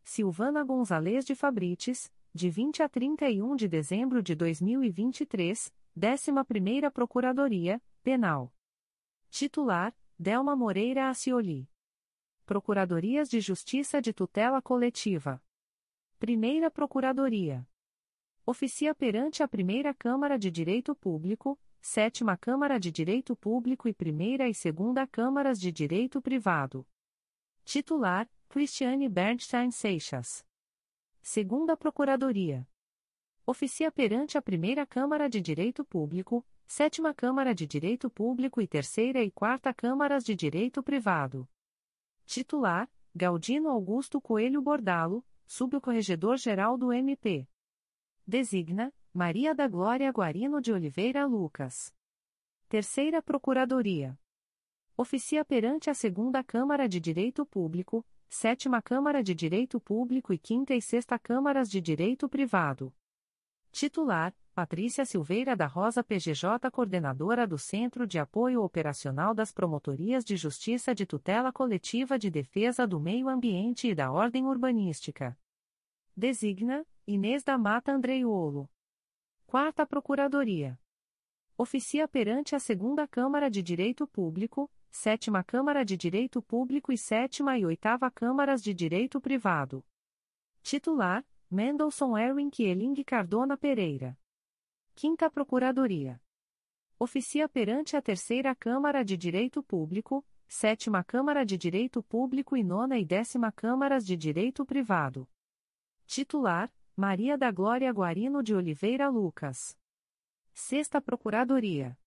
[0.03, 8.53] Silvana Gonzalez de Fabrites, de 20 a 31 de dezembro de 2023, 11ª Procuradoria, Penal.
[9.31, 11.71] Titular: Delma Moreira Acioli.
[12.45, 15.41] Procuradorias de Justiça de Tutela Coletiva.
[16.19, 17.65] Primeira Procuradoria.
[18.45, 24.49] Oficia perante a Primeira Câmara de Direito Público, Sétima Câmara de Direito Público e Primeira
[24.49, 26.87] e Segunda Câmaras de Direito Privado.
[27.65, 30.47] Titular: Cristiane Bernstein Seixas.
[31.21, 32.69] Segunda Procuradoria.
[33.45, 39.21] Oficia perante a Primeira Câmara de Direito Público, Sétima Câmara de Direito Público e Terceira
[39.21, 41.49] e Quarta Câmaras de Direito Privado.
[42.25, 47.49] Titular: Galdino Augusto Coelho Bordalo, Subcorregedor-Geral do MP.
[48.25, 51.95] Designa: Maria da Glória Guarino de Oliveira Lucas.
[52.67, 54.19] Terceira Procuradoria.
[54.97, 60.75] Oficia perante a Segunda Câmara de Direito Público, Sétima Câmara de Direito Público e Quinta
[60.75, 62.91] e Sexta Câmaras de Direito Privado.
[63.71, 70.39] Titular: Patrícia Silveira da Rosa PGJ Coordenadora do Centro de Apoio Operacional das Promotorias de
[70.39, 75.39] Justiça de Tutela Coletiva de Defesa do Meio Ambiente e da Ordem Urbanística.
[76.17, 78.71] Designa, Inês da Mata Andreiolo.
[79.53, 80.81] Quarta Procuradoria.
[81.59, 87.59] Oficia perante a Segunda Câmara de Direito Público, Sétima Câmara de Direito Público e Sétima
[87.59, 89.85] e Oitava Câmaras de Direito Privado.
[90.63, 94.19] Titular, Mendelssohn Erwin Kieling Cardona Pereira.
[94.95, 96.19] Quinta Procuradoria.
[96.99, 102.99] Oficia perante a Terceira Câmara de Direito Público, Sétima Câmara de Direito Público e Nona
[102.99, 105.29] e Décima Câmaras de Direito Privado.
[106.07, 109.79] Titular: Maria da Glória Guarino de Oliveira Lucas.
[110.53, 111.99] Sexta Procuradoria.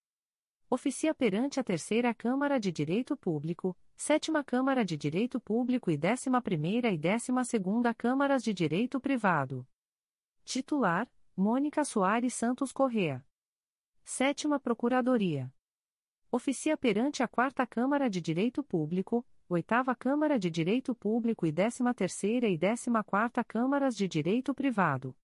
[0.69, 6.39] Oficia perante a Terceira Câmara de Direito Público, Sétima Câmara de Direito Público e Décima
[6.39, 9.67] Primeira e Décima Segunda Câmaras de Direito Privado.
[10.43, 13.25] Titular: Mônica Soares Santos Correa.
[14.03, 15.51] Sétima Procuradoria.
[16.29, 22.49] Oficia perante a Quarta Câmara de Direito Público, Oitava Câmara de Direito Público e 13ª
[22.49, 25.15] e 14ª Câmaras de Direito Privado.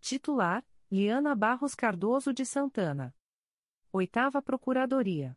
[0.00, 3.14] Titular: Liana Barros Cardoso de Santana.
[3.92, 5.36] Oitava Procuradoria.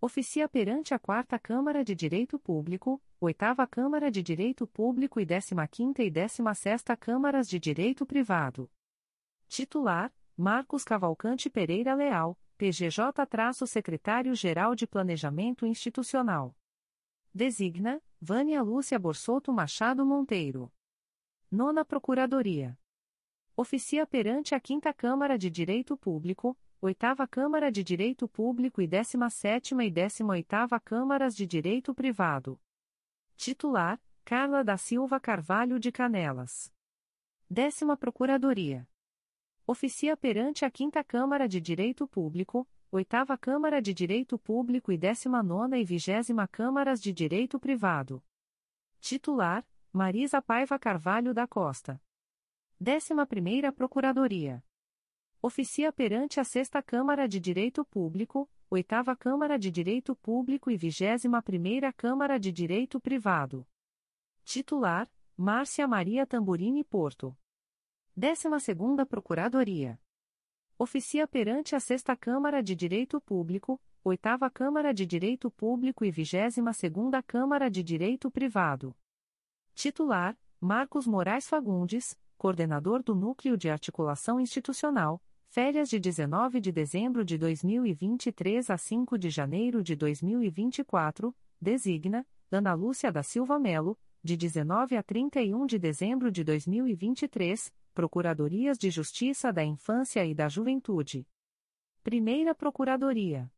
[0.00, 6.00] Oficia perante a Quarta Câmara de Direito Público, Oitava Câmara de Direito Público e 15ª
[6.00, 8.68] e 16ª Câmaras de Direito Privado.
[9.46, 16.57] Titular: Marcos Cavalcante Pereira Leal, PGJ-Secretário-Geral de Planejamento Institucional.
[17.38, 20.72] Designa: Vânia Lúcia Borsoto Machado Monteiro.
[21.48, 22.76] Nona Procuradoria.
[23.56, 29.86] Oficia perante a Quinta Câmara de Direito Público, Oitava Câmara de Direito Público e 17ª
[29.86, 32.60] e 18ª Câmaras de Direito Privado.
[33.36, 36.74] Titular: Carla da Silva Carvalho de Canelas.
[37.48, 38.84] Décima Procuradoria.
[39.64, 45.78] Oficia perante a Quinta Câmara de Direito Público, Oitava Câmara de Direito Público e 19
[45.78, 48.24] e 20 Câmaras de Direito Privado.
[48.98, 52.02] Titular: Marisa Paiva Carvalho da Costa.
[52.80, 54.64] Décima Primeira Procuradoria.
[55.42, 61.42] Oficia perante a Sexta Câmara de Direito Público, Oitava Câmara de Direito Público e Vigésima
[61.42, 63.68] Primeira Câmara de Direito Privado.
[64.44, 67.36] Titular: Márcia Maria Tamburini Porto.
[68.16, 70.00] Décima Segunda Procuradoria.
[70.80, 76.72] Oficia perante a Sexta Câmara de Direito Público, Oitava Câmara de Direito Público e Vigésima
[76.72, 78.94] Segunda Câmara de Direito Privado.
[79.74, 87.24] Titular: Marcos Moraes Fagundes, Coordenador do Núcleo de Articulação Institucional, Férias de 19 de dezembro
[87.24, 94.36] de 2023 a 5 de janeiro de 2024, designa, Ana Lúcia da Silva Melo, de
[94.36, 101.26] 19 a 31 de dezembro de 2023, Procuradorias de Justiça da Infância e da Juventude.
[102.00, 103.52] Primeira Procuradoria.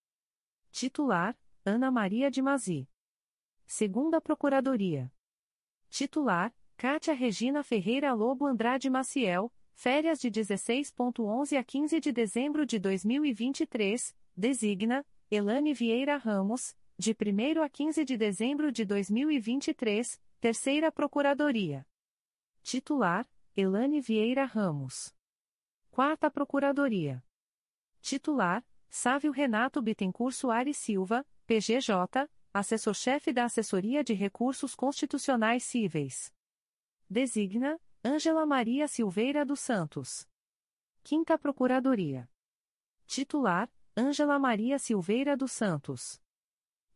[0.71, 2.89] Titular, Ana Maria de Mazi.
[3.67, 5.13] Segunda Procuradoria.
[5.91, 12.79] Titular, Cátia Regina Ferreira Lobo Andrade Maciel, Férias de 16.11 a 15 de dezembro de
[12.79, 21.87] 2023, designa, Elane Vieira Ramos, de 1 a 15 de dezembro de 2023, Terceira Procuradoria.
[22.63, 25.13] Titular, Elane Vieira Ramos.
[25.91, 27.23] Quarta Procuradoria.
[28.01, 36.33] Titular, Sávio Renato Bittencourt Soares Silva, PGJ, Assessor-Chefe da Assessoria de Recursos Constitucionais Cíveis.
[37.09, 40.29] Designa, Ângela Maria Silveira dos Santos.
[41.03, 42.31] Quinta Procuradoria.
[43.05, 46.23] Titular: Ângela Maria Silveira dos Santos.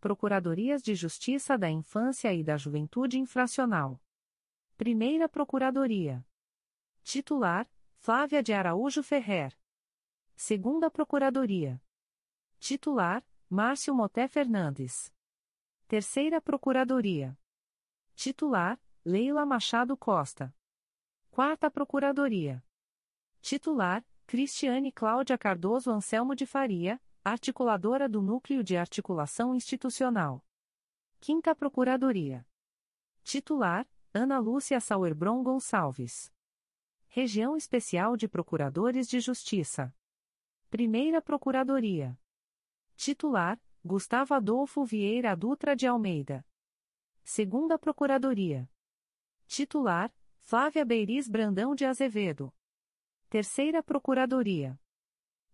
[0.01, 4.01] Procuradorias de Justiça da Infância e da Juventude Infracional.
[4.77, 6.25] Primeira Procuradoria.
[7.05, 9.55] Titular: Flávia de Araújo Ferrer.
[10.35, 11.81] Segunda Procuradoria.
[12.59, 15.15] Titular: Márcio Moté Fernandes.
[15.87, 17.39] Terceira Procuradoria.
[18.15, 20.53] Titular: Leila Machado Costa.
[21.31, 22.65] Quarta Procuradoria.
[23.43, 30.43] Titular: Cristiane Cláudia Cardoso Anselmo de Faria, articuladora do Núcleo de Articulação Institucional.
[31.21, 32.47] Quinta Procuradoria.
[33.23, 36.34] Titular: Ana Lúcia Sauerbron Gonçalves.
[37.17, 39.95] Região Especial de Procuradores de Justiça.
[40.69, 42.19] Primeira Procuradoria.
[42.97, 46.45] Titular: Gustavo Adolfo Vieira Dutra de Almeida.
[47.23, 48.69] Segunda Procuradoria.
[49.47, 52.53] Titular: Flávia Beiris Brandão de Azevedo.
[53.31, 54.77] Terceira Procuradoria.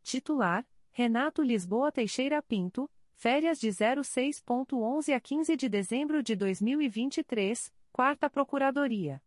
[0.02, 8.30] Titular: Renato Lisboa Teixeira Pinto, férias de 06.11 a 15 de dezembro de 2023, Quarta
[8.30, 9.22] Procuradoria.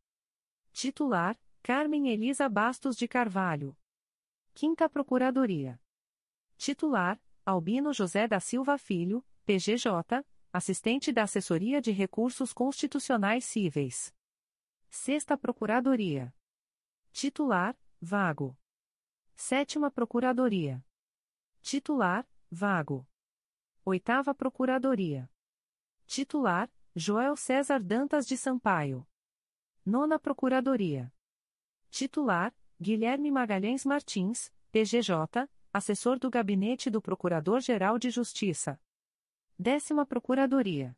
[0.72, 3.74] Titular: Carmen Elisa Bastos de Carvalho.
[4.54, 5.80] Quinta Procuradoria.
[6.58, 14.14] Titular: Albino José da Silva Filho, PGJ, assistente da Assessoria de Recursos Constitucionais Cíveis.
[14.90, 16.36] Sexta Procuradoria.
[17.14, 18.58] Titular: Vago.
[19.34, 20.86] Sétima Procuradoria.
[21.62, 23.08] Titular: Vago.
[23.86, 25.32] Oitava Procuradoria.
[26.06, 29.08] Titular: Joel César Dantas de Sampaio.
[29.86, 31.10] Nona Procuradoria.
[31.94, 38.82] Titular: Guilherme Magalhães Martins, PGJ, assessor do Gabinete do Procurador-Geral de Justiça.
[39.60, 40.98] Décima Procuradoria.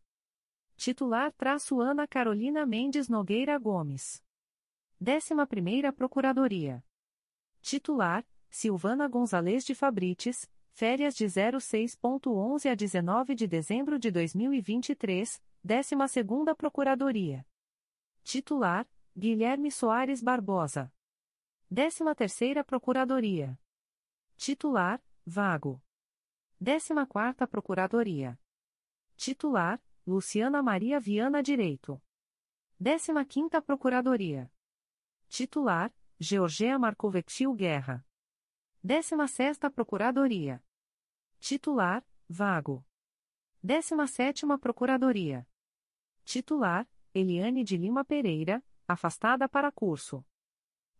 [0.77, 4.23] Titular traço Ana Carolina Mendes Nogueira Gomes.
[5.03, 6.81] 11ª Procuradoria.
[7.61, 16.55] Titular, Silvana Gonzalez de Fabrites, férias de 06.11 a 19 de dezembro de 2023, 12ª
[16.55, 17.45] Procuradoria.
[18.23, 18.87] Titular,
[19.17, 20.91] Guilherme Soares Barbosa.
[21.71, 23.57] 13ª Procuradoria.
[24.35, 25.81] Titular, Vago.
[26.61, 28.37] 14ª Procuradoria.
[29.15, 32.03] Titular, Luciana Maria Viana Direito.
[32.77, 34.51] 15ª Procuradoria.
[35.29, 38.05] Titular, Georgia Marcovetil Guerra.
[38.83, 40.61] 16ª Procuradoria.
[41.39, 42.85] Titular, Vago.
[43.63, 45.47] 17ª Procuradoria.
[46.25, 50.25] Titular, Eliane de Lima Pereira, afastada para curso.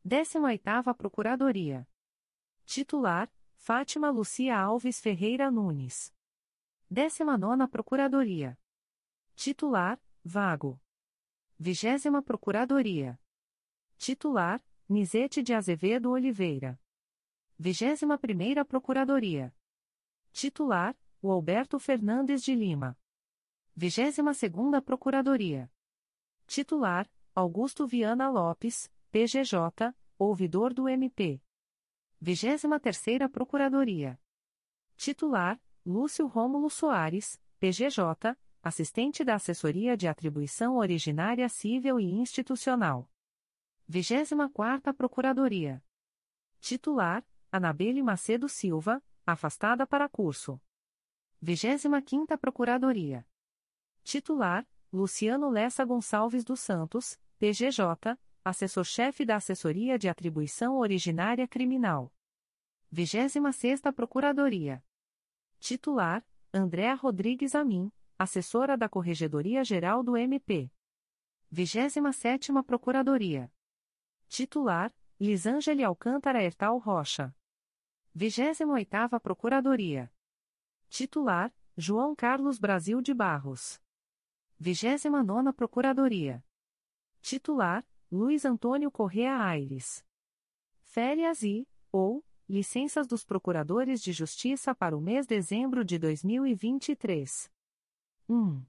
[0.06, 1.88] 18ª Procuradoria.
[2.66, 6.14] Titular, Fátima Lucia Alves Ferreira Nunes.
[6.92, 8.58] 19ª Procuradoria.
[9.36, 10.80] Titular, Vago.
[11.60, 13.20] 20 Procuradoria.
[13.98, 16.80] Titular, Nizete de Azevedo Oliveira.
[17.58, 19.56] 21 Procuradoria.
[20.32, 22.98] Titular, o Alberto Fernandes de Lima.
[23.76, 25.72] 22 Procuradoria.
[26.46, 31.44] Titular, Augusto Viana Lopes, PGJ, ouvidor do MP.
[32.22, 34.18] 23 Procuradoria.
[34.96, 43.12] Titular, Lúcio Rômulo Soares, PGJ, assistente da Assessoria de Atribuição Originária Civil e Institucional.
[43.92, 45.84] 24ª Procuradoria.
[46.62, 47.22] Titular,
[47.52, 50.58] Anabelle Macedo Silva, afastada para curso.
[51.44, 53.28] 25ª Procuradoria.
[54.06, 62.14] Titular, Luciano Lessa Gonçalves dos Santos, PGJ, assessor-chefe da Assessoria de Atribuição Originária Criminal.
[62.94, 64.82] 26ª Procuradoria.
[65.60, 70.72] Titular, Andréa Rodrigues Amin, assessora da Corregedoria Geral do MP.
[71.54, 73.52] 27ª Procuradoria.
[74.30, 77.36] Titular, Lisângele Alcântara Ertal Rocha.
[78.16, 80.10] 28ª Procuradoria.
[80.88, 83.82] Titular, João Carlos Brasil de Barros.
[84.62, 86.42] 29ª Procuradoria.
[87.26, 90.06] Titular, Luiz Antônio Correa Aires.
[90.84, 97.52] Férias e, ou, licenças dos Procuradores de Justiça para o mês de dezembro de 2023.
[98.30, 98.64] 1.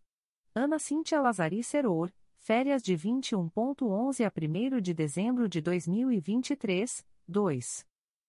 [0.55, 7.87] Ana Cíntia Lazari Seror, férias de 21.11 a 1 de dezembro de 2023, 2.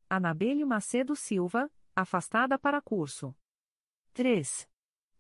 [0.10, 3.34] Anabelle Macedo Silva, afastada para curso.
[4.14, 4.68] 3.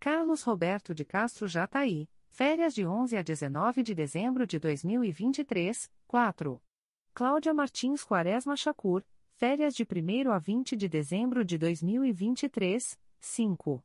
[0.01, 6.61] Carlos Roberto de Castro Jataí, férias de 11 a 19 de dezembro de 2023, 4.
[7.11, 13.83] Cláudia Martins Quaresma Chacur, férias de 1 a 20 de dezembro de 2023, 5.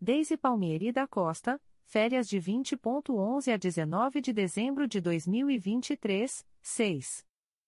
[0.00, 7.26] Deise Palmieri da Costa, férias de 20.11 a 19 de dezembro de 2023, 6.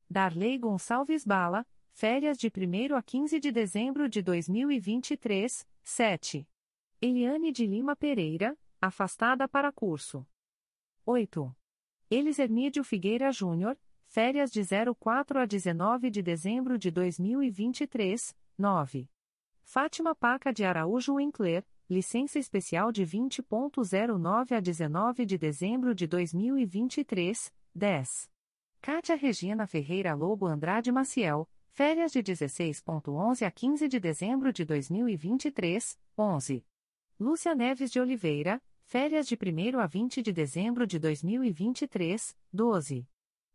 [0.08, 6.48] Darley Gonçalves Bala, férias de 1 a 15 de dezembro de 2023, 7.
[7.02, 10.26] Eliane de Lima Pereira, afastada para curso.
[11.06, 11.56] 8.
[12.10, 19.08] Elis Hermídio Figueira Júnior, férias de 04 a 19 de dezembro de 2023, 9.
[19.62, 27.54] Fátima Paca de Araújo Winkler, licença especial de 20.09 a 19 de dezembro de 2023,
[27.74, 28.30] 10.
[28.80, 35.98] Cátia Regina Ferreira Lobo Andrade Maciel, férias de 16.11 a 15 de dezembro de 2023,
[36.18, 36.66] 11.
[37.18, 38.60] Lúcia Neves de Oliveira,
[38.92, 43.08] férias de 1 a 20 de dezembro de 2023, 12.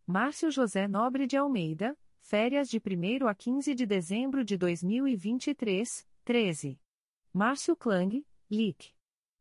[0.07, 6.79] Márcio José Nobre de Almeida, férias de 1 a 15 de dezembro de 2023, 13.
[7.31, 8.95] Márcio Klang, LIC.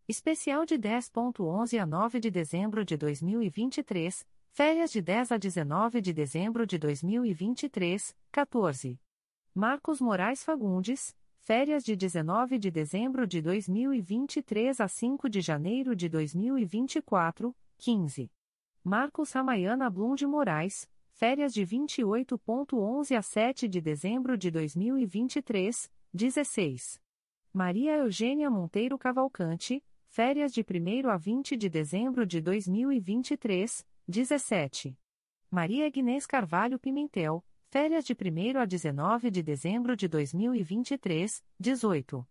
[0.07, 6.13] Especial de 10.11 a 9 de dezembro de 2023, férias de 10 a 19 de
[6.13, 9.01] dezembro de 2023, 14.
[9.55, 11.17] Marcos Moraes Fagundes,
[11.47, 18.29] férias de 19 de dezembro de 2023 a 5 de janeiro de 2024, 15.
[18.83, 27.01] Marcos Ramayana Blum de Moraes, férias de 28.11 a 7 de dezembro de 2023, 16.
[27.53, 34.99] Maria Eugênia Monteiro Cavalcante, férias de 1 a 20 de dezembro de 2023, 17.
[35.49, 37.45] Maria Agnês Carvalho Pimentel,
[37.77, 42.27] férias de 1 a 19 de dezembro de 2023, 18.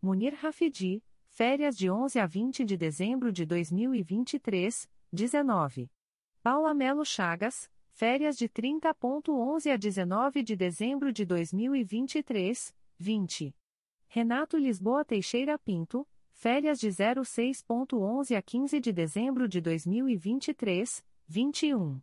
[0.00, 5.90] Munir Rafidi, férias de 11 a 20 de dezembro de 2023, 19.
[6.42, 13.54] Paula Melo Chagas, férias de 30.11 a 19 de dezembro de 2023, 20.
[14.08, 22.00] Renato Lisboa Teixeira Pinto, férias de 06.11 a 15 de dezembro de 2023, 21.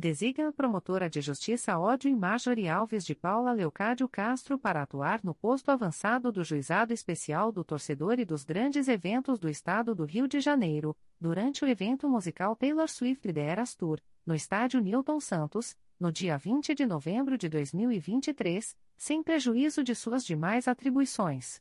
[0.00, 5.18] Designa a promotora de justiça Ódio e Marjorie Alves de Paula Leocádio Castro para atuar
[5.24, 10.04] no posto avançado do Juizado Especial do Torcedor e dos Grandes Eventos do Estado do
[10.04, 15.18] Rio de Janeiro, durante o evento musical Taylor Swift The Eras Tour, no estádio Newton
[15.18, 21.60] Santos, no dia 20 de novembro de 2023, sem prejuízo de suas demais atribuições.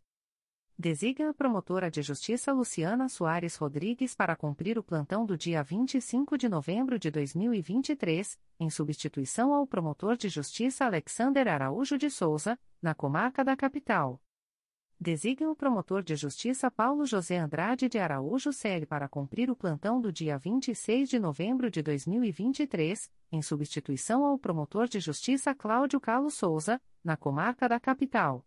[0.79, 6.37] Designa a promotora de justiça Luciana Soares Rodrigues para cumprir o plantão do dia 25
[6.37, 12.93] de novembro de 2023, em substituição ao promotor de justiça Alexander Araújo de Souza, na
[12.93, 14.21] comarca da capital.
[14.99, 19.99] Designa o promotor de justiça Paulo José Andrade de Araújo Celi para cumprir o plantão
[19.99, 26.35] do dia 26 de novembro de 2023, em substituição ao promotor de justiça Cláudio Carlos
[26.35, 28.45] Souza, na comarca da capital.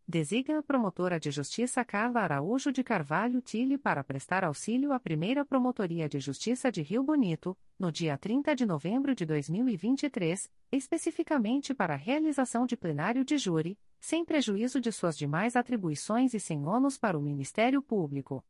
[0.05, 5.45] Designa a promotora de justiça Carla Araújo de Carvalho Tille para prestar auxílio à primeira
[5.45, 11.93] Promotoria de Justiça de Rio Bonito, no dia 30 de novembro de 2023, especificamente para
[11.93, 16.97] a realização de plenário de júri, sem prejuízo de suas demais atribuições e sem ônus
[16.97, 18.43] para o Ministério Público.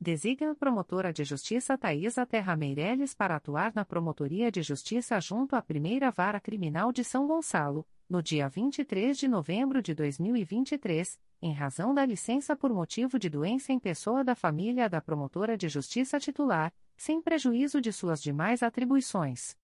[0.00, 5.54] Designa a promotora de justiça Thaisa Terra Meireles para atuar na Promotoria de Justiça junto
[5.54, 11.52] à Primeira Vara Criminal de São Gonçalo, no dia 23 de novembro de 2023, em
[11.52, 16.18] razão da licença por motivo de doença em pessoa da família da promotora de justiça
[16.18, 19.56] titular, sem prejuízo de suas demais atribuições.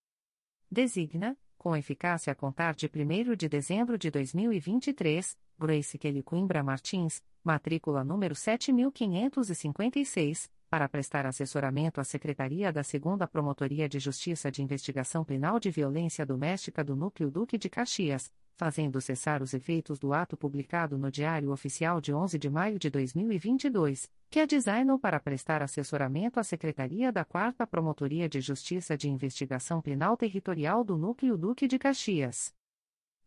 [0.70, 7.20] Designa, com eficácia a contar de 1 de dezembro de 2023, Grace Kelly Coimbra Martins,
[7.42, 15.24] matrícula número 7556, para prestar assessoramento à Secretaria da 2 Promotoria de Justiça de Investigação
[15.24, 20.36] Penal de Violência Doméstica do Núcleo Duque de Caxias, fazendo cessar os efeitos do ato
[20.36, 25.62] publicado no Diário Oficial de 11 de maio de 2022, que é designou para prestar
[25.62, 31.68] assessoramento à Secretaria da 4 Promotoria de Justiça de Investigação Penal Territorial do Núcleo Duque
[31.68, 32.52] de Caxias.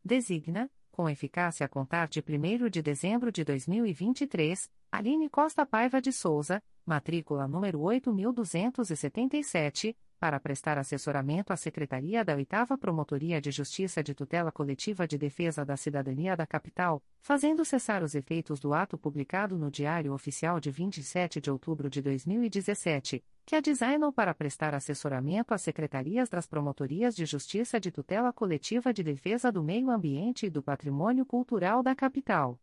[0.03, 0.69] Designa,
[0.99, 6.61] com eficácia a contar de 1 de dezembro de 2023, Aline Costa Paiva de Souza,
[6.85, 14.51] matrícula número 8277, para prestar assessoramento à Secretaria da 8 Promotoria de Justiça de Tutela
[14.51, 19.71] Coletiva de Defesa da Cidadania da Capital, fazendo cessar os efeitos do ato publicado no
[19.71, 25.61] Diário Oficial de 27 de outubro de 2017, que a designou para prestar assessoramento às
[25.61, 30.61] secretarias das Promotorias de Justiça de Tutela Coletiva de Defesa do Meio Ambiente e do
[30.61, 32.59] Patrimônio Cultural da Capital.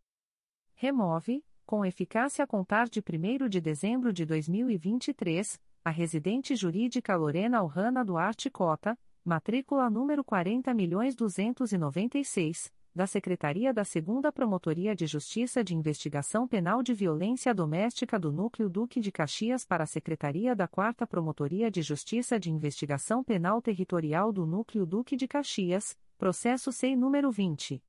[0.75, 7.59] Remove, com eficácia a contar de 1 de dezembro de 2023, a residente jurídica Lorena
[7.59, 13.95] Alhana Duarte Cota, matrícula número 40.296, da Secretaria da 2
[14.33, 19.85] Promotoria de Justiça de Investigação Penal de Violência Doméstica do Núcleo Duque de Caxias para
[19.85, 25.25] a Secretaria da 4 Promotoria de Justiça de Investigação Penal Territorial do Núcleo Duque de
[25.25, 27.81] Caxias, processo SEI número 20.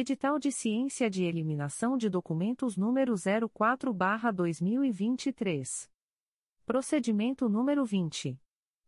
[0.00, 5.90] Edital de Ciência de Eliminação de Documentos número 04/2023.
[6.64, 8.40] Procedimento número 20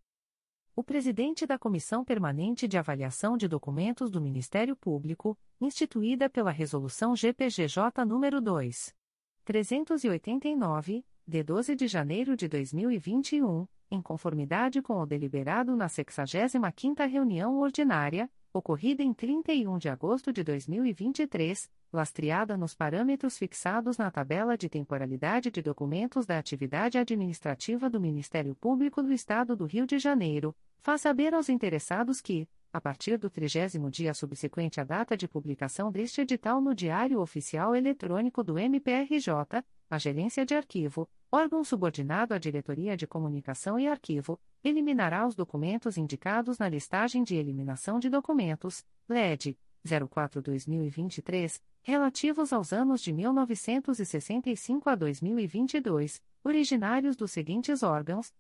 [0.74, 7.14] O presidente da Comissão Permanente de Avaliação de Documentos do Ministério Público, instituída pela Resolução
[7.14, 8.96] GPGJ nº 2.
[9.44, 17.58] 389, de 12 de janeiro de 2021, em conformidade com o deliberado na 65ª reunião
[17.58, 24.68] ordinária, ocorrida em 31 de agosto de 2023, lastreada nos parâmetros fixados na tabela de
[24.68, 30.54] temporalidade de documentos da atividade administrativa do Ministério Público do Estado do Rio de Janeiro,
[30.80, 35.92] faz saber aos interessados que, a partir do trigésimo dia subsequente à data de publicação
[35.92, 42.38] deste edital no Diário Oficial Eletrônico do MPRJ, a Gerência de Arquivo, órgão subordinado à
[42.38, 48.84] Diretoria de Comunicação e Arquivo, eliminará os documentos indicados na listagem de eliminação de documentos,
[49.08, 58.32] LED 04-2023, relativos aos anos de 1965 a 2022, originários dos seguintes órgãos.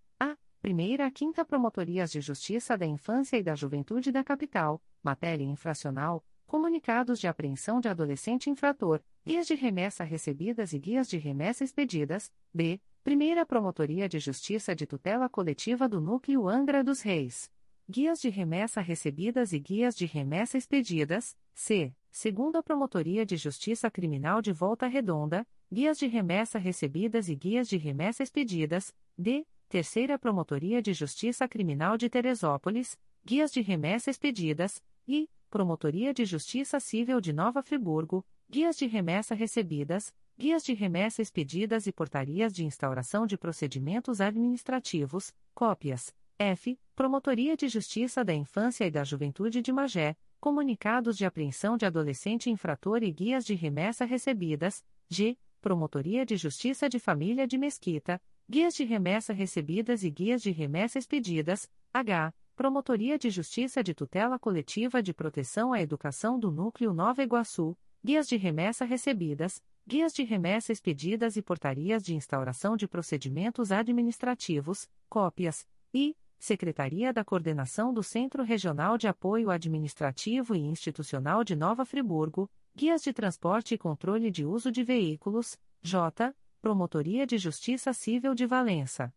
[0.62, 6.24] Primeira a Quinta Promotorias de Justiça da Infância e da Juventude da Capital, matéria infracional,
[6.46, 12.32] comunicados de apreensão de adolescente infrator, guias de remessa recebidas e guias de remessa expedidas,
[12.54, 12.80] b.
[13.02, 17.50] Primeira Promotoria de Justiça de Tutela Coletiva do Núcleo Angra dos Reis.
[17.90, 21.92] Guias de remessa recebidas e guias de remessa expedidas, c.
[22.08, 27.76] Segunda Promotoria de Justiça Criminal de Volta Redonda, guias de remessa recebidas e guias de
[27.78, 29.44] remessa expedidas, d.
[29.72, 36.78] Terceira Promotoria de Justiça Criminal de Teresópolis, guias de remessa expedidas, e Promotoria de Justiça
[36.78, 42.66] Civil de Nova Friburgo, guias de remessa recebidas, guias de remessa expedidas e portarias de
[42.66, 46.14] instauração de procedimentos administrativos, cópias.
[46.38, 46.78] F.
[46.94, 52.50] Promotoria de Justiça da Infância e da Juventude de Magé, comunicados de apreensão de adolescente
[52.50, 55.34] infrator e guias de remessa recebidas, G.
[55.62, 60.98] Promotoria de Justiça de Família de Mesquita, guias de remessa recebidas e guias de remessa
[60.98, 62.32] expedidas, H.
[62.54, 68.28] Promotoria de Justiça de Tutela Coletiva de Proteção à Educação do Núcleo Nova Iguaçu, guias
[68.28, 75.66] de remessa recebidas, guias de remessa expedidas e portarias de instauração de procedimentos administrativos, cópias,
[75.94, 82.50] e Secretaria da Coordenação do Centro Regional de Apoio Administrativo e Institucional de Nova Friburgo,
[82.74, 86.34] guias de transporte e controle de uso de veículos, J.
[86.62, 89.12] Promotoria de Justiça Civil de Valença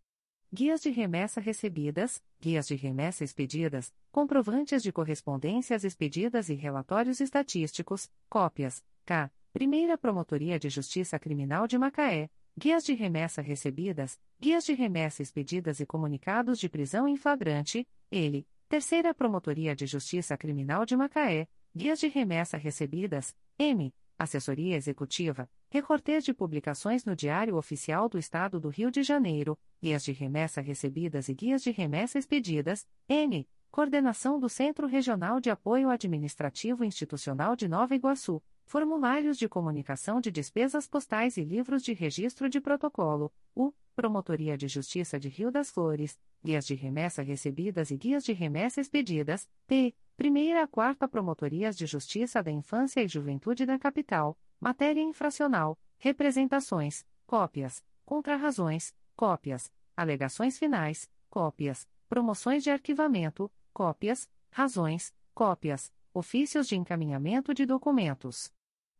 [0.51, 8.09] guias de remessa recebidas, guias de remessa expedidas, comprovantes de correspondências expedidas e relatórios estatísticos,
[8.27, 9.29] cópias, K.
[9.53, 15.79] Primeira Promotoria de Justiça Criminal de Macaé, guias de remessa recebidas, guias de remessa expedidas
[15.79, 21.99] e comunicados de prisão em flagrante, ele, Terceira Promotoria de Justiça Criminal de Macaé, guias
[21.99, 23.93] de remessa recebidas, M.
[24.17, 30.05] Assessoria Executiva, Recortes de publicações no Diário Oficial do Estado do Rio de Janeiro, guias
[30.05, 33.45] de remessa recebidas e guias de remessa expedidas, N.
[33.69, 40.31] Coordenação do Centro Regional de Apoio Administrativo Institucional de Nova Iguaçu, formulários de comunicação de
[40.31, 43.73] despesas postais e livros de registro de protocolo, U.
[43.97, 48.79] Promotoria de Justiça de Rio das Flores, guias de remessa recebidas e guias de remessa
[48.79, 49.93] expedidas, P.
[50.15, 57.05] Primeira a Quarta Promotorias de Justiça da Infância e Juventude da Capital, Matéria infracional, representações,
[57.27, 67.53] cópias, contrarrazões, cópias, alegações finais, cópias, promoções de arquivamento, cópias, razões, cópias, ofícios de encaminhamento
[67.53, 68.51] de documentos.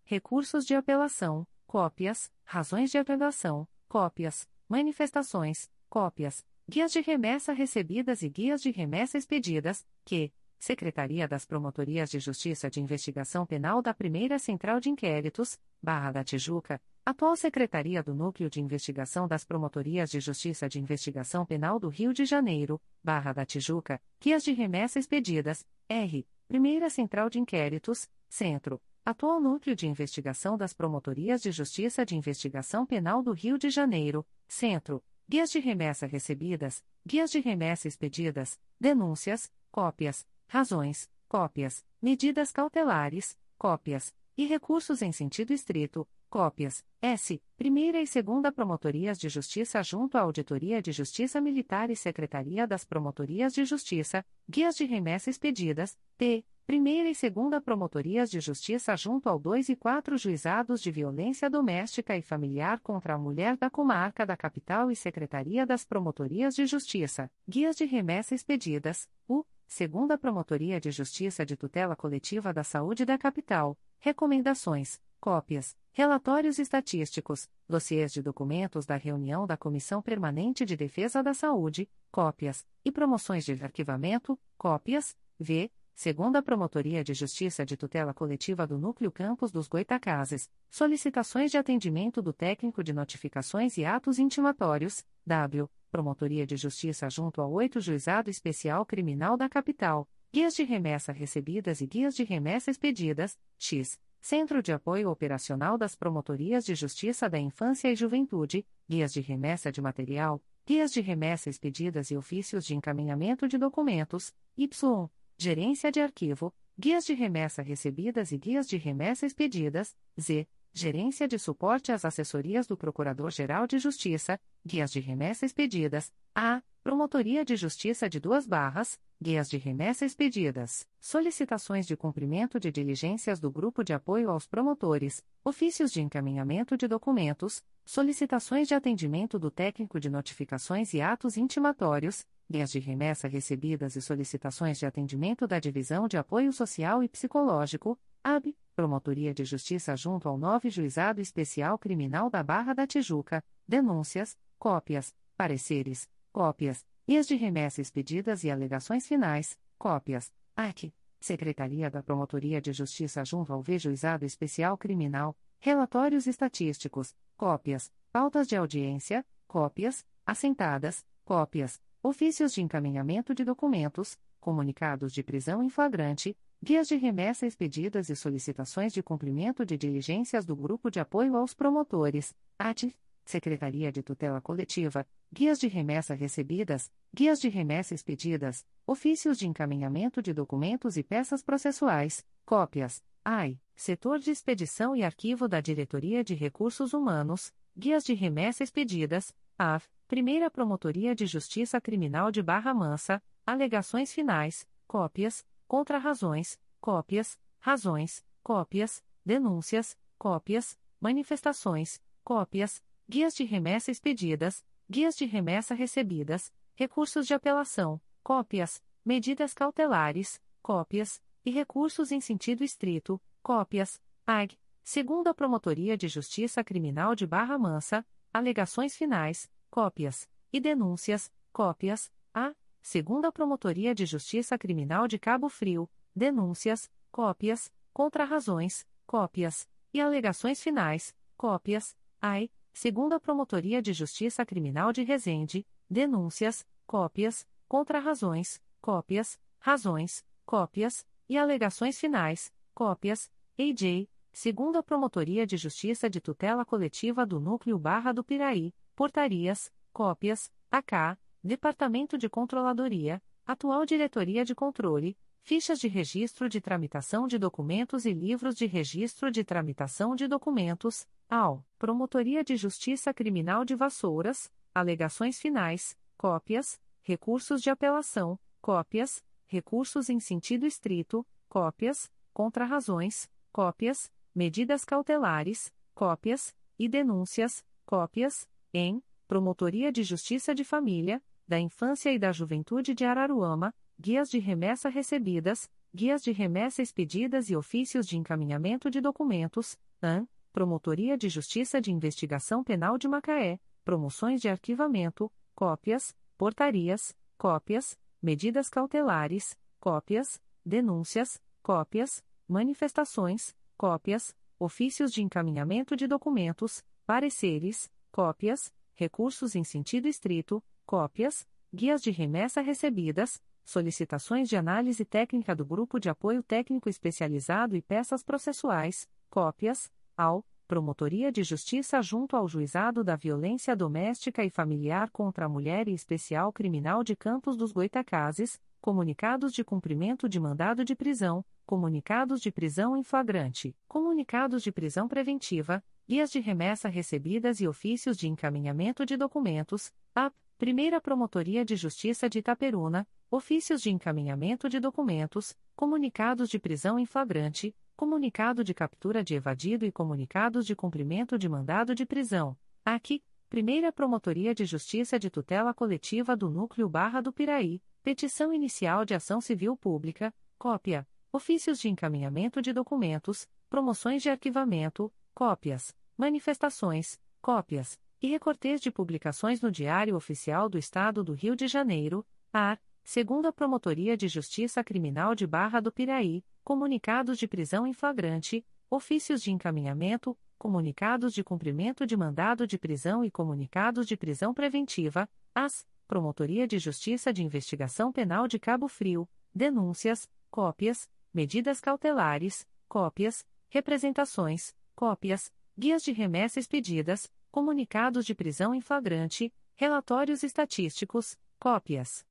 [0.04, 8.30] Recursos de apelação, cópias, razões de apelação, cópias, manifestações, cópias, guias de remessa recebidas e
[8.30, 14.40] guias de remessa expedidas, que, Secretaria das Promotorias de Justiça de Investigação Penal da Primeira
[14.40, 20.20] Central de Inquéritos, Barra da Tijuca, atual Secretaria do Núcleo de Investigação das Promotorias de
[20.20, 25.66] Justiça de Investigação Penal do Rio de Janeiro, Barra da Tijuca, Guias de Remessa Expedidas,
[25.88, 26.28] R.
[26.48, 28.82] Primeira Central de Inquéritos, Centro.
[29.06, 34.26] Atual Núcleo de Investigação das Promotorias de Justiça de Investigação Penal do Rio de Janeiro,
[34.48, 35.04] Centro.
[35.30, 44.14] Guias de remessa recebidas, guias de remessa expedidas, denúncias, cópias, razões, cópias, medidas cautelares, cópias,
[44.38, 50.22] e recursos em sentido estrito, cópias, S, Primeira e Segunda Promotorias de Justiça junto à
[50.22, 56.44] Auditoria de Justiça Militar e Secretaria das Promotorias de Justiça, guias de remessa expedidas, T,
[56.66, 62.18] Primeira e Segunda Promotorias de Justiça junto ao 2 e 4 Juizados de Violência Doméstica
[62.18, 67.32] e Familiar contra a Mulher da Comarca da Capital e Secretaria das Promotorias de Justiça,
[67.48, 73.18] Guias de Remessa Expedidas, U, Segunda Promotoria de Justiça de Tutela Coletiva da Saúde da
[73.18, 81.24] Capital, Recomendações, Cópias, Relatórios estatísticos, dossiês de documentos da reunião da Comissão Permanente de Defesa
[81.24, 85.72] da Saúde, cópias, e promoções de arquivamento, cópias, v.
[85.96, 92.22] Segunda Promotoria de Justiça de Tutela Coletiva do Núcleo Campos dos Goitacazes, solicitações de atendimento
[92.22, 95.70] do técnico de notificações e atos intimatórios, W.
[95.96, 101.80] Promotoria de Justiça junto ao 8 Juizado Especial Criminal da Capital, guias de remessa recebidas
[101.80, 103.98] e guias de remessa expedidas, X.
[104.20, 109.72] Centro de Apoio Operacional das Promotorias de Justiça da Infância e Juventude, guias de remessa
[109.72, 115.10] de material, guias de remessa expedidas e ofícios de encaminhamento de documentos, Y.
[115.38, 120.46] Gerência de Arquivo, Guias de Remessa Recebidas e Guias de Remessa Expedidas, Z.
[120.78, 126.62] Gerência de Suporte às Assessorias do Procurador-Geral de Justiça, Guias de Remessa Expedidas, A.
[126.84, 133.40] Promotoria de Justiça de Duas Barras, Guias de Remessa Expedidas, Solicitações de Cumprimento de Diligências
[133.40, 139.50] do Grupo de Apoio aos Promotores, Ofícios de Encaminhamento de Documentos, Solicitações de Atendimento do
[139.50, 145.58] Técnico de Notificações e Atos Intimatórios, guias de remessa recebidas e solicitações de atendimento da
[145.58, 147.98] Divisão de Apoio Social e Psicológico,
[148.28, 154.36] AB, Promotoria de Justiça junto ao 9 Juizado Especial Criminal da Barra da Tijuca, denúncias,
[154.58, 162.60] cópias, pareceres, cópias, guias de remessa expedidas e alegações finais, cópias, AC, Secretaria da Promotoria
[162.60, 170.04] de Justiça junto ao V Juizado Especial Criminal, relatórios estatísticos, cópias, pautas de audiência, cópias,
[170.26, 176.36] assentadas, cópias, ofícios de encaminhamento de documentos, comunicados de prisão em flagrante,
[176.66, 181.54] guias de remessa expedidas e solicitações de cumprimento de diligências do Grupo de Apoio aos
[181.54, 182.92] Promotores, AT,
[183.24, 190.24] Secretaria de Tutela Coletiva, guias de remessa recebidas, guias de remessa expedidas, ofícios de encaminhamento
[190.24, 196.34] de documentos e peças processuais, cópias, AI, Setor de Expedição e Arquivo da Diretoria de
[196.34, 203.22] Recursos Humanos, guias de remessa expedidas, AV, Primeira Promotoria de Justiça Criminal de Barra Mansa,
[203.46, 214.64] alegações finais, cópias, contrarrazões, cópias, razões, cópias, denúncias, cópias, manifestações, cópias, guias de remessa expedidas,
[214.90, 222.64] guias de remessa recebidas, recursos de apelação, cópias, medidas cautelares, cópias, e recursos em sentido
[222.64, 230.60] estrito, cópias, AG, segunda Promotoria de Justiça Criminal de Barra Mansa, alegações finais, cópias, e
[230.60, 232.54] denúncias, cópias, a
[232.86, 241.16] segunda Promotoria de Justiça Criminal de Cabo Frio, denúncias, cópias, contrarrazões, cópias, e alegações finais,
[241.36, 251.08] cópias, AI, segunda Promotoria de Justiça Criminal de Resende, denúncias, cópias, contrarrazões, cópias, razões, cópias,
[251.28, 258.12] e alegações finais, cópias, AJ, segunda Promotoria de Justiça de Tutela Coletiva do Núcleo Barra
[258.12, 266.50] do Piraí, portarias, cópias, AK, Departamento de Controladoria, atual Diretoria de Controle, fichas de registro
[266.50, 272.56] de tramitação de documentos e livros de registro de tramitação de documentos, AU, Promotoria de
[272.56, 281.24] Justiça Criminal de Vassouras, alegações finais, cópias, recursos de apelação, cópias, recursos em sentido estrito,
[281.48, 291.22] cópias, contrarrazões, cópias, medidas cautelares, cópias, e denúncias, cópias, em Promotoria de Justiça de Família,
[291.48, 297.50] da Infância e da Juventude de Araruama, guias de remessa recebidas, guias de remessa expedidas
[297.50, 303.60] e ofícios de encaminhamento de documentos, AN, Promotoria de Justiça de Investigação Penal de Macaé,
[303.84, 315.22] promoções de arquivamento, cópias, portarias, cópias, medidas cautelares, cópias, denúncias, cópias, manifestações, cópias, ofícios de
[315.22, 324.48] encaminhamento de documentos, pareceres, cópias, recursos em sentido estrito, cópias, guias de remessa recebidas, solicitações
[324.48, 331.32] de análise técnica do Grupo de Apoio Técnico Especializado e peças processuais, cópias, ao Promotoria
[331.32, 336.52] de Justiça junto ao Juizado da Violência Doméstica e Familiar contra a Mulher e Especial
[336.52, 342.98] Criminal de Campos dos Goitacazes, comunicados de cumprimento de mandado de prisão, comunicados de prisão
[342.98, 349.16] em flagrante, comunicados de prisão preventiva, guias de remessa recebidas e ofícios de encaminhamento de
[349.16, 356.58] documentos, a Primeira Promotoria de Justiça de Itaperuna, ofícios de encaminhamento de documentos, comunicados de
[356.58, 362.06] prisão em flagrante, comunicado de captura de evadido e comunicados de cumprimento de mandado de
[362.06, 362.58] prisão.
[362.86, 369.04] Aqui, Primeira Promotoria de Justiça de Tutela Coletiva do Núcleo Barra do Piraí, petição inicial
[369.04, 377.20] de ação civil pública, cópia, ofícios de encaminhamento de documentos, promoções de arquivamento, cópias, manifestações,
[377.42, 382.82] cópias, e recortes de publicações no Diário Oficial do Estado do Rio de Janeiro, AR,
[383.04, 389.44] Segunda Promotoria de Justiça Criminal de Barra do Piraí, comunicados de prisão em flagrante, ofícios
[389.44, 395.86] de encaminhamento, comunicados de cumprimento de mandado de prisão e comunicados de prisão preventiva, AS,
[396.08, 404.74] Promotoria de Justiça de Investigação Penal de Cabo Frio, denúncias, cópias, medidas cautelares, cópias, representações,
[404.96, 412.26] cópias, guias de remessa expedidas, comunicados de prisão em flagrante, relatórios estatísticos, cópias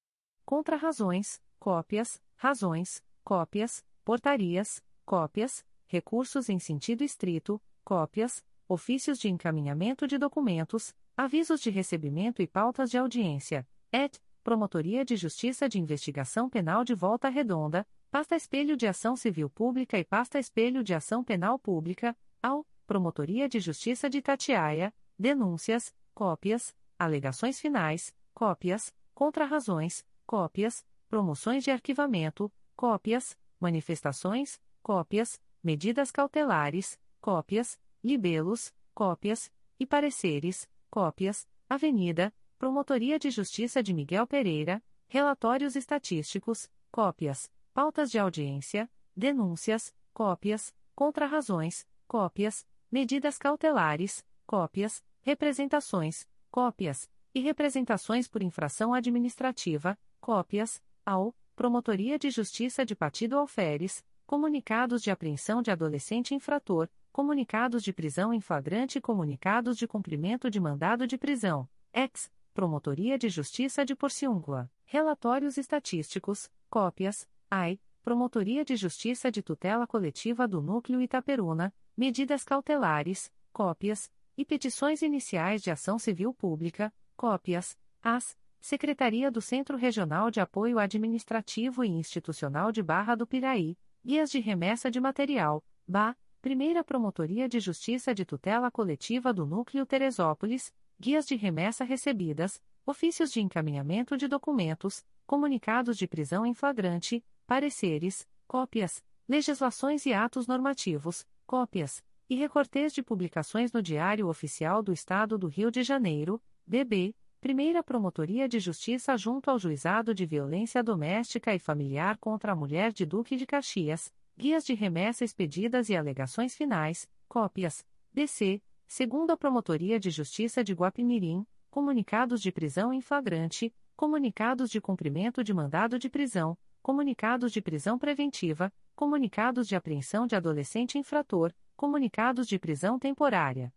[0.45, 10.18] contrarrazões, cópias, razões, cópias, portarias, cópias, recursos em sentido estrito, cópias, ofícios de encaminhamento de
[10.18, 14.20] documentos, avisos de recebimento e pautas de audiência, et.
[14.43, 19.99] Promotoria de Justiça de Investigação Penal de Volta Redonda, Pasta Espelho de Ação Civil Pública
[19.99, 26.75] e Pasta Espelho de Ação Penal Pública, ao Promotoria de Justiça de Tatiaia, denúncias, cópias,
[26.99, 38.73] alegações finais, cópias, contrarrazões, cópias, promoções de arquivamento, cópias, manifestações, cópias, medidas cautelares, cópias, libelos,
[38.95, 48.11] cópias, e pareceres, cópias, Avenida, Promotoria de Justiça de Miguel Pereira, relatórios estatísticos, cópias, pautas
[48.11, 58.95] de audiência, denúncias, cópias, contrarrazões, cópias, medidas cautelares, cópias, representações, cópias, e representações por infração
[58.95, 66.88] administrativa, cópias, ao Promotoria de Justiça de Partido Alferes, comunicados de apreensão de adolescente infrator,
[67.12, 73.18] comunicados de prisão em flagrante e comunicados de cumprimento de mandado de prisão, ex, Promotoria
[73.18, 80.61] de Justiça de Porciúncula, relatórios estatísticos, cópias, AI, Promotoria de Justiça de Tutela Coletiva do
[80.61, 89.30] Núcleo Itaperuna, medidas cautelares, cópias, e petições iniciais de ação civil pública, cópias, as, Secretaria
[89.30, 94.91] do Centro Regional de Apoio Administrativo e Institucional de Barra do Piraí, Guias de Remessa
[94.91, 101.37] de Material, BA, Primeira Promotoria de Justiça de Tutela Coletiva do Núcleo Teresópolis, Guias de
[101.37, 110.05] Remessa Recebidas, Ofícios de Encaminhamento de Documentos, Comunicados de Prisão em Flagrante, Pareceres, Cópias, Legislações
[110.07, 115.70] e Atos Normativos, Cópias, e recortes de publicações no Diário Oficial do Estado do Rio
[115.70, 122.16] de Janeiro, DB, Primeira Promotoria de Justiça junto ao Juizado de Violência Doméstica e Familiar
[122.16, 127.85] contra a Mulher de Duque de Caxias, guias de remessa expedidas e alegações finais, cópias,
[128.12, 135.45] DC, Segunda Promotoria de Justiça de Guapimirim, comunicados de prisão em flagrante, comunicados de cumprimento
[135.45, 142.47] de mandado de prisão, comunicados de prisão preventiva, comunicados de apreensão de adolescente infrator, comunicados
[142.47, 143.72] de prisão temporária.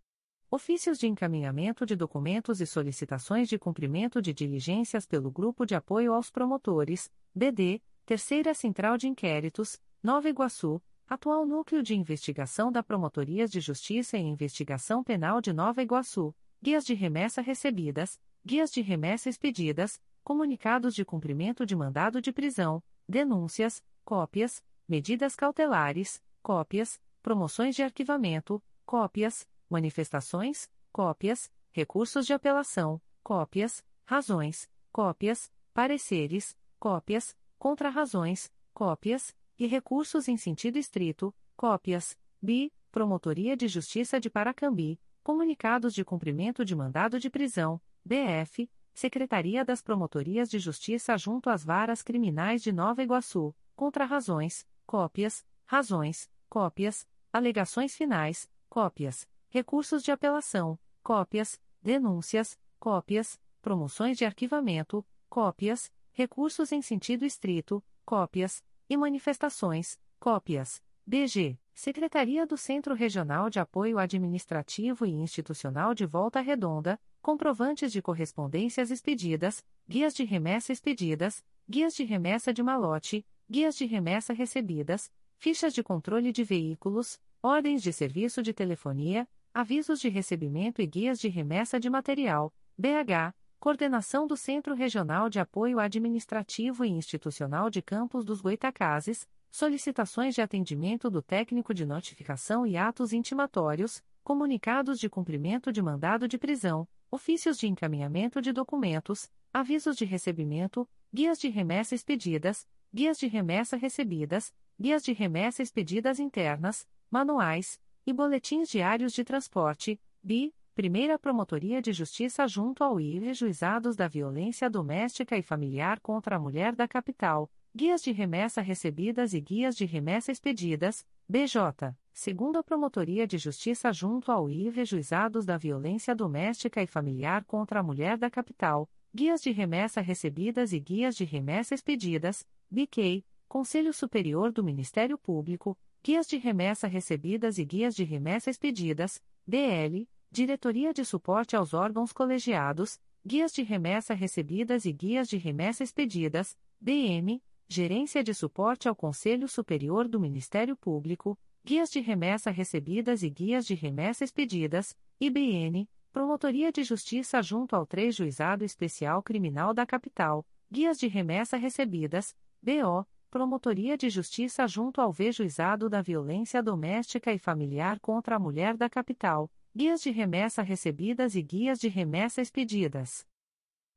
[0.49, 6.13] Ofícios de encaminhamento de documentos e solicitações de cumprimento de diligências pelo Grupo de Apoio
[6.13, 13.51] aos Promotores, BD, Terceira Central de Inquéritos, Nova Iguaçu, atual Núcleo de Investigação da Promotorias
[13.51, 19.29] de Justiça e Investigação Penal de Nova Iguaçu, guias de remessa recebidas, guias de remessa
[19.29, 27.83] expedidas, comunicados de cumprimento de mandado de prisão, denúncias, cópias, medidas cautelares, cópias, promoções de
[27.83, 39.67] arquivamento, cópias, manifestações, cópias, recursos de apelação, cópias, razões, cópias, pareceres, cópias, contrarrazões, cópias, e
[39.67, 46.73] recursos em sentido estrito, cópias, BI, Promotoria de Justiça de Paracambi, comunicados de cumprimento de
[46.77, 53.03] mandado de prisão, BF, Secretaria das Promotorias de Justiça junto às Varas Criminais de Nova
[53.03, 57.05] Iguaçu, contrarrazões, cópias, razões, cópias,
[57.37, 66.81] alegações finais, cópias, recursos de apelação, cópias, denúncias, cópias, promoções de arquivamento, cópias, recursos em
[66.81, 70.81] sentido estrito, cópias, e manifestações, cópias.
[71.05, 78.01] DG, Secretaria do Centro Regional de Apoio Administrativo e Institucional de Volta Redonda, comprovantes de
[78.01, 85.11] correspondências expedidas, guias de remessa expedidas, guias de remessa de malote, guias de remessa recebidas,
[85.37, 91.19] fichas de controle de veículos, ordens de serviço de telefonia, avisos de recebimento e guias
[91.19, 97.81] de remessa de material, BH, Coordenação do Centro Regional de Apoio Administrativo e Institucional de
[97.81, 105.09] Campos dos Goitacazes, solicitações de atendimento do técnico de notificação e atos intimatórios, comunicados de
[105.09, 111.49] cumprimento de mandado de prisão, ofícios de encaminhamento de documentos, avisos de recebimento, guias de
[111.49, 119.13] remessa expedidas, guias de remessa recebidas, guias de remessa expedidas internas, manuais e boletins diários
[119.13, 125.41] de transporte, BI, Primeira Promotoria de Justiça junto ao IRE Juizados da Violência Doméstica e
[125.41, 131.05] Familiar contra a Mulher da Capital, guias de remessa recebidas e guias de remessa expedidas,
[131.27, 137.79] BJ, Segunda Promotoria de Justiça junto ao IRE Juizados da Violência Doméstica e Familiar contra
[137.79, 143.93] a Mulher da Capital, guias de remessa recebidas e guias de remessa expedidas, BQ, Conselho
[143.93, 150.93] Superior do Ministério Público, guias de remessa recebidas e guias de remessa expedidas, DL, Diretoria
[150.93, 157.41] de Suporte aos Órgãos Colegiados, Guias de Remessa Recebidas e Guias de Remessa Expedidas, DM,
[157.67, 163.65] Gerência de Suporte ao Conselho Superior do Ministério Público, Guias de Remessa Recebidas e Guias
[163.65, 170.45] de Remessa Expedidas, IBN, Promotoria de Justiça junto ao 3 Juizado Especial Criminal da Capital,
[170.71, 177.33] Guias de Remessa Recebidas, BO, Promotoria de Justiça junto ao V Juizado da Violência Doméstica
[177.33, 182.41] e Familiar contra a Mulher da Capital, Guias de remessa recebidas e guias de remessa
[182.41, 183.27] expedidas.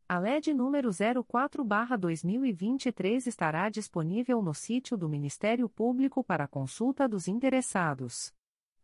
[0.09, 8.35] A LED número 04/2023 estará disponível no sítio do Ministério Público para consulta dos interessados.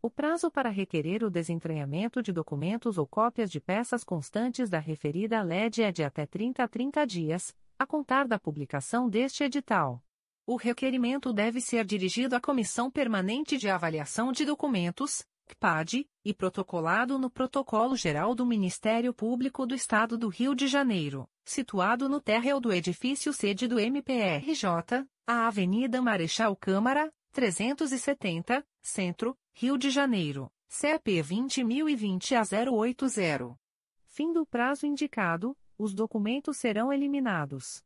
[0.01, 5.43] O prazo para requerer o desentranhamento de documentos ou cópias de peças constantes da referida
[5.43, 10.06] LED é de até 30 a 30 dias, a contar da publicação deste edital.
[10.49, 17.19] O requerimento deve ser dirigido à Comissão Permanente de Avaliação de Documentos, CPAD, e protocolado
[17.19, 22.61] no Protocolo Geral do Ministério Público do Estado do Rio de Janeiro, situado no térreo
[22.61, 31.23] do edifício sede do MPRJ, a Avenida Marechal Câmara, 370, Centro, Rio de Janeiro, CP
[31.23, 33.59] 20020 a 080.
[34.05, 37.83] Fim do prazo indicado, os documentos serão eliminados.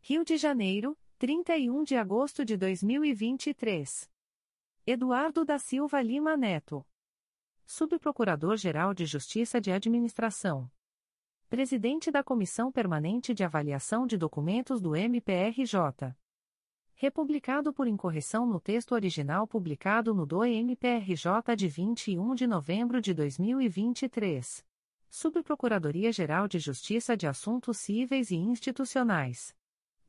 [0.00, 4.08] Rio de Janeiro, 31 de agosto de 2023.
[4.86, 6.86] Eduardo da Silva Lima Neto.
[7.66, 10.70] Subprocurador-Geral de Justiça de Administração.
[11.48, 16.14] Presidente da Comissão Permanente de Avaliação de Documentos do MPRJ.
[16.94, 24.64] Republicado por incorreção no texto original publicado no DOE-MPRJ de 21 de novembro de 2023.
[25.10, 29.57] Subprocuradoria-Geral de Justiça de Assuntos Cíveis e Institucionais.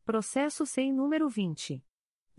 [0.05, 1.83] Processo sem número 20.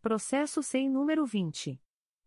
[0.00, 1.78] Processo sem número 20.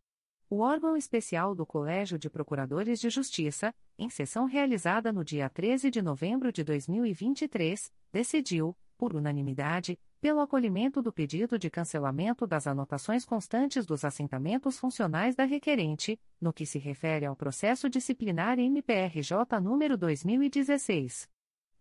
[0.47, 5.89] O órgão especial do Colégio de Procuradores de Justiça, em sessão realizada no dia 13
[5.89, 13.25] de novembro de 2023, decidiu, por unanimidade, pelo acolhimento do pedido de cancelamento das anotações
[13.25, 19.97] constantes dos assentamentos funcionais da requerente, no que se refere ao processo disciplinar MPRJ número
[19.97, 21.27] 2016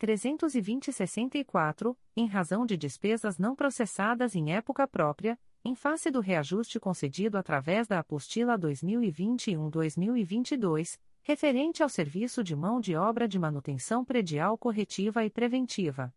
[0.00, 7.36] 320-64, em razão de despesas não processadas em época própria, em face do reajuste concedido
[7.36, 15.24] através da apostila 2021-2022, referente ao serviço de mão de obra de manutenção predial corretiva
[15.24, 16.14] e preventiva.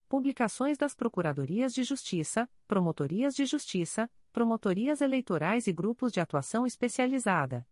[0.08, 7.66] Publicações das Procuradorias de Justiça, Promotorias de Justiça, Promotorias Eleitorais e Grupos de Atuação Especializada.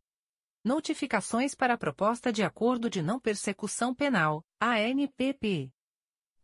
[0.65, 5.73] Notificações para a Proposta de Acordo de Não Persecução Penal, ANPP.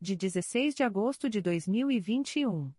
[0.00, 2.72] de 16 de agosto de 2021.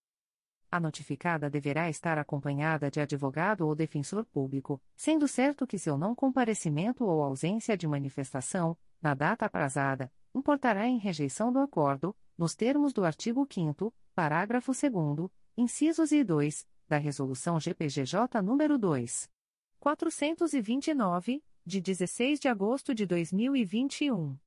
[0.72, 6.14] A notificada deverá estar acompanhada de advogado ou defensor público, sendo certo que seu não
[6.14, 12.94] comparecimento ou ausência de manifestação, na data aprazada, importará em rejeição do acordo, nos termos
[12.94, 19.30] do artigo 5 parágrafo 2 incisos e 2, da Resolução GPGJ nº 2.
[19.78, 24.38] 429, de 16 de agosto de 2021.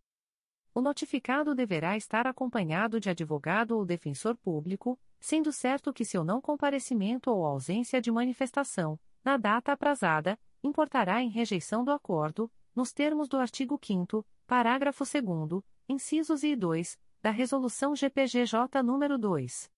[0.72, 6.40] O notificado deverá estar acompanhado de advogado ou defensor público, sendo certo que seu não
[6.40, 13.28] comparecimento ou ausência de manifestação, na data aprazada, importará em rejeição do acordo, nos termos
[13.28, 19.72] do artigo 5 parágrafo 2 incisos e 2, da Resolução GPGJ nº 2.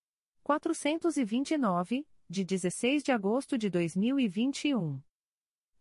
[0.43, 5.01] 429, de 16 de agosto de 2021.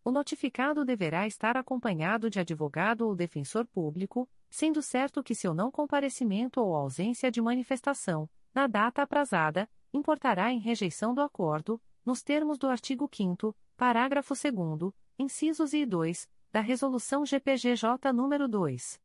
[0.04, 5.72] O notificado deverá estar acompanhado de advogado ou defensor público, sendo certo que seu não
[5.72, 12.58] comparecimento ou ausência de manifestação, na data aprazada, importará em rejeição do acordo, nos termos
[12.58, 19.02] do artigo 5 parágrafo 2 incisos e 2, da Resolução GPGJ nº 2.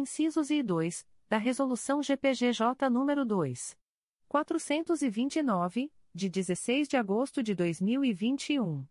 [0.00, 3.76] incisos e 2, da Resolução GPGJ nº 2.
[4.28, 8.86] 429, de 16 de agosto de 2021.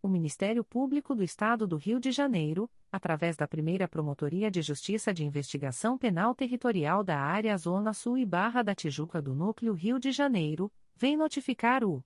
[0.00, 5.12] O Ministério Público do Estado do Rio de Janeiro, através da primeira Promotoria de Justiça
[5.12, 9.98] de Investigação Penal Territorial da Área Zona Sul e Barra da Tijuca do Núcleo Rio
[9.98, 12.00] de Janeiro, vem notificar o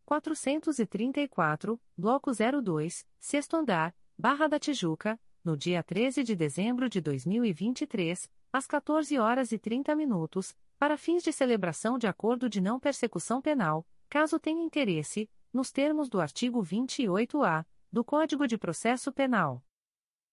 [0.05, 8.29] 434, Bloco 02, Sexto Andar, Barra da Tijuca, no dia 13 de dezembro de 2023,
[8.51, 13.41] às 14 horas e 30 minutos, para fins de celebração de acordo de não persecução
[13.41, 19.63] penal, caso tenha interesse, nos termos do artigo 28-A do Código de Processo Penal.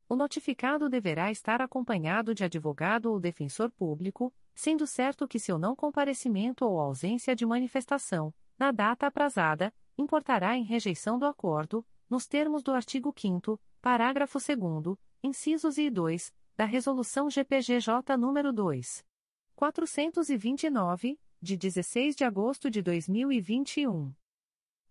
[0.08, 5.76] O notificado deverá estar acompanhado de advogado ou defensor público, sendo certo que seu não
[5.76, 12.62] comparecimento ou ausência de manifestação, na data aprazada, importará em rejeição do acordo, nos termos
[12.62, 19.04] do artigo 5 parágrafo 2 incisos e 2, da Resolução GPGJ nº 2.
[19.54, 24.14] 429, de 16 de agosto de 2021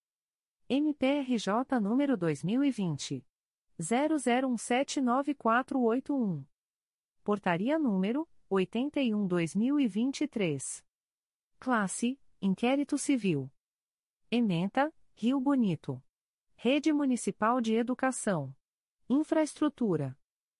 [0.69, 3.25] MPRJ número 2020.
[3.77, 6.45] 00179481.
[7.25, 10.81] Portaria número 81-2023.
[11.59, 13.51] Classe Inquérito Civil.
[14.31, 16.03] Ementa, Rio Bonito.
[16.55, 18.51] Rede Municipal de Educação.
[19.07, 20.17] Infraestrutura.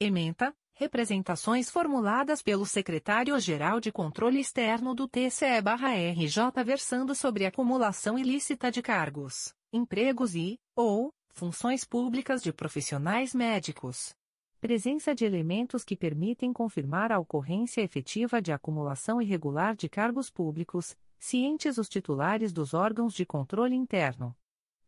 [0.00, 0.54] Ementa.
[0.72, 9.54] Representações formuladas pelo Secretário-Geral de Controle Externo do TCE-RJ versando sobre acumulação ilícita de cargos,
[9.70, 14.14] empregos e, ou, funções públicas de profissionais médicos.
[14.58, 20.96] Presença de elementos que permitem confirmar a ocorrência efetiva de acumulação irregular de cargos públicos,
[21.18, 24.34] cientes os titulares dos órgãos de controle interno.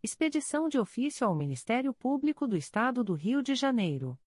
[0.05, 4.19] Expedição de ofício ao Ministério Público do Estado do Rio de Janeiro.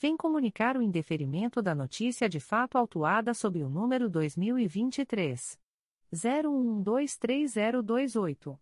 [0.00, 5.60] vem comunicar o indeferimento da notícia de fato autuada sob o número 2023
[6.10, 8.58] 01123028.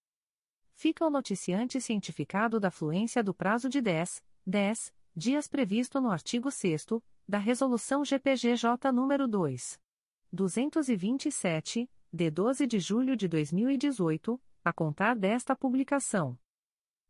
[0.76, 6.52] Fica o noticiante cientificado da fluência do prazo de 10, 10 dias previsto no artigo
[6.52, 6.86] 6
[7.28, 9.87] da Resolução GPGJ nº 2.
[10.32, 16.38] 227, de 12 de julho de 2018, a contar desta publicação.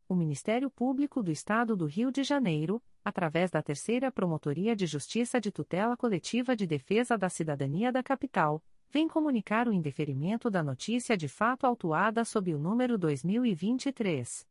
[0.08, 5.40] O Ministério Público do Estado do Rio de Janeiro, através da Terceira Promotoria de Justiça
[5.40, 11.16] de Tutela Coletiva de Defesa da Cidadania da Capital, vem comunicar o indeferimento da notícia
[11.16, 14.46] de fato autuada sob o número 2023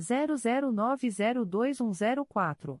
[0.00, 2.80] 00902104.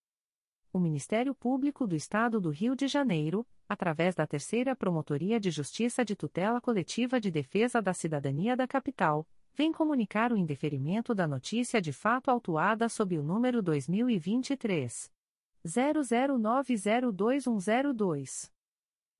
[0.73, 6.03] o Ministério Público do Estado do Rio de Janeiro, através da Terceira Promotoria de Justiça
[6.05, 11.81] de Tutela Coletiva de Defesa da Cidadania da Capital, vem comunicar o indeferimento da notícia
[11.81, 15.11] de fato autuada sob o número 2023
[15.65, 18.49] 00902102.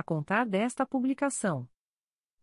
[0.00, 1.68] a contar desta publicação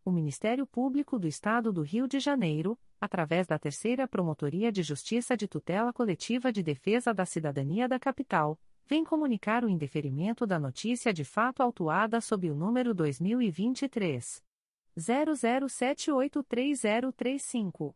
[0.05, 5.35] o Ministério Público do Estado do Rio de Janeiro, através da Terceira Promotoria de Justiça
[5.37, 11.13] de Tutela Coletiva de Defesa da Cidadania da Capital, vem comunicar o indeferimento da notícia
[11.13, 14.43] de fato autuada sob o número 2023
[14.97, 17.95] 00783035.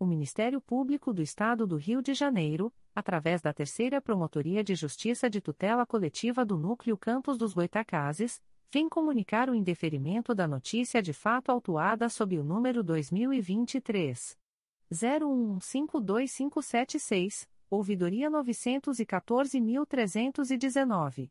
[0.00, 5.28] O Ministério Público do Estado do Rio de Janeiro, através da Terceira Promotoria de Justiça
[5.28, 8.40] de Tutela Coletiva do Núcleo Campos dos Goitacazes,
[8.72, 14.38] vem comunicar o indeferimento da notícia de fato autuada sob o número 2023
[14.90, 21.30] 01152576, ouvidoria 914319.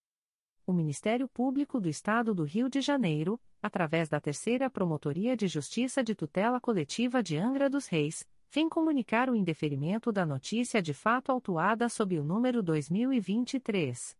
[0.71, 6.01] O Ministério Público do Estado do Rio de Janeiro, através da Terceira Promotoria de Justiça
[6.01, 11.29] de Tutela Coletiva de Angra dos Reis, vem comunicar o indeferimento da notícia de fato
[11.29, 14.15] autuada sob o número 2023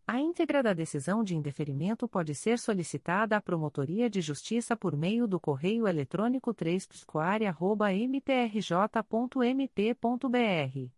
[0.04, 5.28] A íntegra da decisão de indeferimento pode ser solicitada à Promotoria de Justiça por meio
[5.28, 6.88] do correio eletrônico 3
[8.10, 10.97] mprj.mp.br.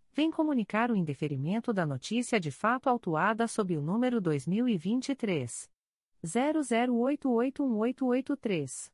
[0.13, 5.69] vem comunicar o indeferimento da notícia de fato autuada sob o número 2023
[6.23, 8.91] 00881883.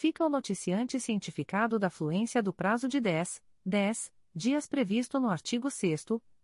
[0.01, 5.71] fica o noticiante cientificado da fluência do prazo de 10, 10 dias previsto no artigo
[5.71, 6.07] 6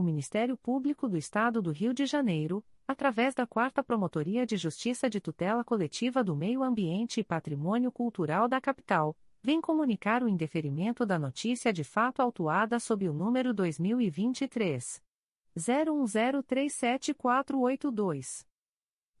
[0.00, 5.10] O Ministério Público do Estado do Rio de Janeiro, através da 4 Promotoria de Justiça
[5.10, 11.04] de Tutela Coletiva do Meio Ambiente e Patrimônio Cultural da Capital, vem comunicar o indeferimento
[11.04, 15.02] da notícia de fato autuada sob o número 2023
[15.54, 18.49] 01037482.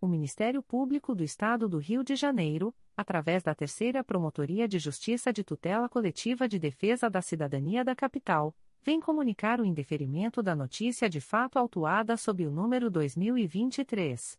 [0.00, 5.32] O Ministério Público do Estado do Rio de Janeiro, através da Terceira Promotoria de Justiça
[5.32, 11.10] de Tutela Coletiva de Defesa da Cidadania da Capital, vem comunicar o indeferimento da notícia
[11.10, 14.38] de fato autuada sob o número 2023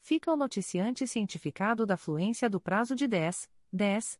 [0.01, 4.19] Fica o noticiante cientificado da fluência do prazo de 10, 10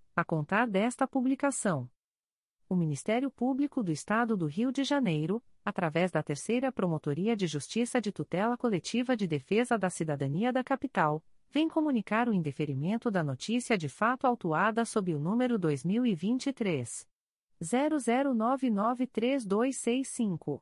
[0.15, 1.89] a contar desta publicação.
[2.67, 7.99] O Ministério Público do Estado do Rio de Janeiro, através da Terceira Promotoria de Justiça
[7.99, 13.77] de Tutela Coletiva de Defesa da Cidadania da Capital, vem comunicar o indeferimento da notícia
[13.77, 17.05] de fato autuada sob o número 2023
[17.61, 20.61] 00993265.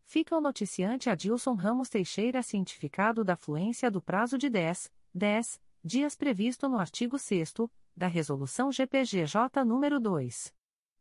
[0.05, 6.15] Fica o noticiante Adilson Ramos Teixeira cientificado da fluência do prazo de 10, 10 dias
[6.15, 7.55] previsto no artigo 6
[7.97, 10.55] da Resolução GPGJ nº 2.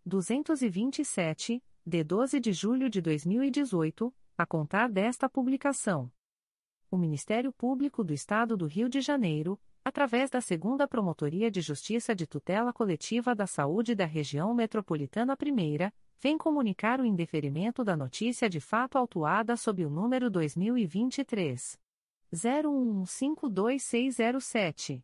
[0.03, 6.09] 227, de 12 de julho de 2018 a contar desta publicação.
[6.89, 12.15] O Ministério Público do Estado do Rio de Janeiro, através da Segunda Promotoria de Justiça
[12.15, 15.91] de Tutela Coletiva da Saúde da Região Metropolitana I,
[16.21, 21.77] vem comunicar o indeferimento da notícia de fato autuada sob o número 2023
[22.33, 25.03] 01152607.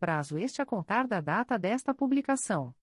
[0.00, 2.74] prazo este a contar da data desta publicação.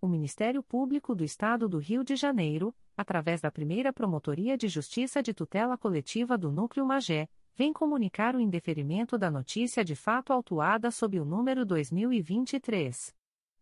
[0.00, 5.20] O Ministério Público do Estado do Rio de Janeiro, através da primeira Promotoria de Justiça
[5.20, 10.92] de Tutela Coletiva do Núcleo Magé, vem comunicar o indeferimento da notícia de fato autuada
[10.92, 13.12] sob o número 2023.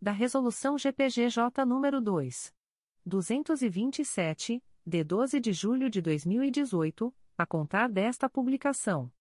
[0.00, 2.54] da Resolução GPGJ nº 2.
[3.04, 9.12] 227, de 12 de julho de 2018, a contar desta publicação.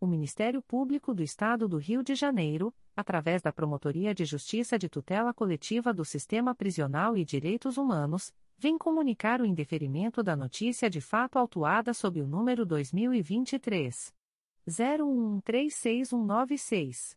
[0.00, 4.88] O Ministério Público do Estado do Rio de Janeiro, através da Promotoria de Justiça de
[4.88, 11.00] Tutela Coletiva do Sistema Prisional e Direitos Humanos, vem comunicar o indeferimento da notícia de
[11.00, 14.12] fato autuada sob o número 2023
[14.66, 17.16] 01136196.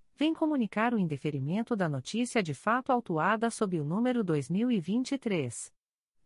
[0.21, 5.73] vem comunicar o indeferimento da notícia de fato autuada sob o número 2023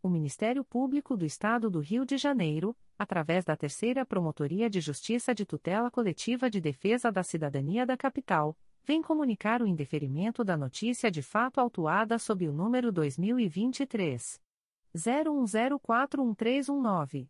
[0.00, 5.34] O Ministério Público do Estado do Rio de Janeiro, através da Terceira Promotoria de Justiça
[5.34, 11.10] de Tutela Coletiva de Defesa da Cidadania da Capital, vem comunicar o indeferimento da notícia
[11.10, 14.40] de fato autuada sob o número 2023
[14.94, 17.28] 01041319.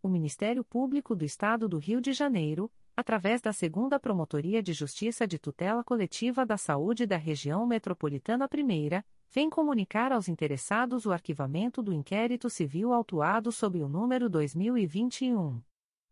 [0.00, 5.26] O Ministério Público do Estado do Rio de Janeiro, através da Segunda Promotoria de Justiça
[5.26, 11.82] de Tutela Coletiva da Saúde da Região Metropolitana I, vem comunicar aos interessados o arquivamento
[11.82, 15.60] do inquérito civil autuado sob o número 2021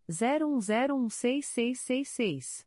[0.08, 2.66] 01016666.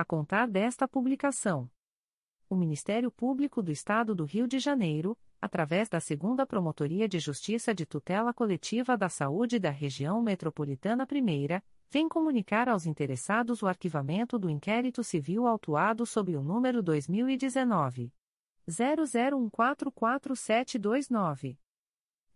[0.00, 1.70] a contar desta publicação.
[2.48, 7.74] O Ministério Público do Estado do Rio de Janeiro, através da Segunda Promotoria de Justiça
[7.74, 14.38] de Tutela Coletiva da Saúde da Região Metropolitana I, vem comunicar aos interessados o arquivamento
[14.38, 18.12] do inquérito civil autuado sob o número 2019
[18.68, 21.56] 00144729.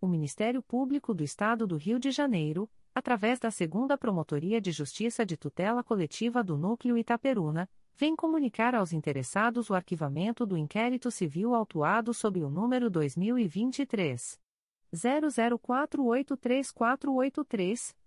[0.00, 5.24] O Ministério Público do Estado do Rio de Janeiro, através da Segunda Promotoria de Justiça
[5.24, 11.54] de Tutela Coletiva do Núcleo Itaperuna, vem comunicar aos interessados o arquivamento do inquérito civil
[11.54, 14.40] autuado sob o número 2023
[14.94, 17.94] 00483483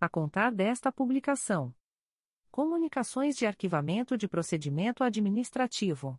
[0.00, 1.74] a contar desta publicação.
[2.50, 6.18] Comunicações de arquivamento de procedimento administrativo.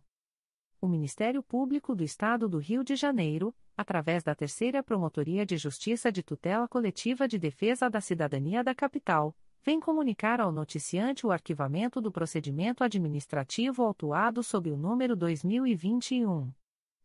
[0.80, 6.12] O Ministério Público do Estado do Rio de Janeiro, através da Terceira Promotoria de Justiça
[6.12, 12.00] de Tutela Coletiva de Defesa da Cidadania da Capital, vem comunicar ao noticiante o arquivamento
[12.00, 16.52] do procedimento administrativo autuado sob o número 2021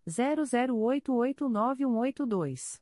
[0.08, 2.82] 00889182.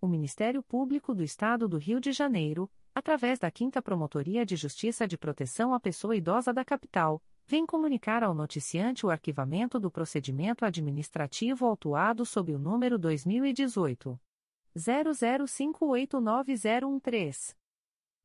[0.00, 5.08] O Ministério Público do Estado do Rio de Janeiro, através da 5 Promotoria de Justiça
[5.08, 10.66] de Proteção à Pessoa Idosa da Capital, vem comunicar ao noticiante o arquivamento do procedimento
[10.66, 14.20] administrativo autuado sob o número 2018
[14.76, 17.56] 00589013.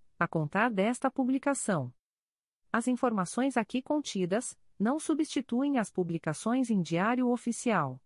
[0.23, 1.93] a contar desta publicação.
[2.71, 7.99] As informações aqui contidas não substituem as publicações em Diário Oficial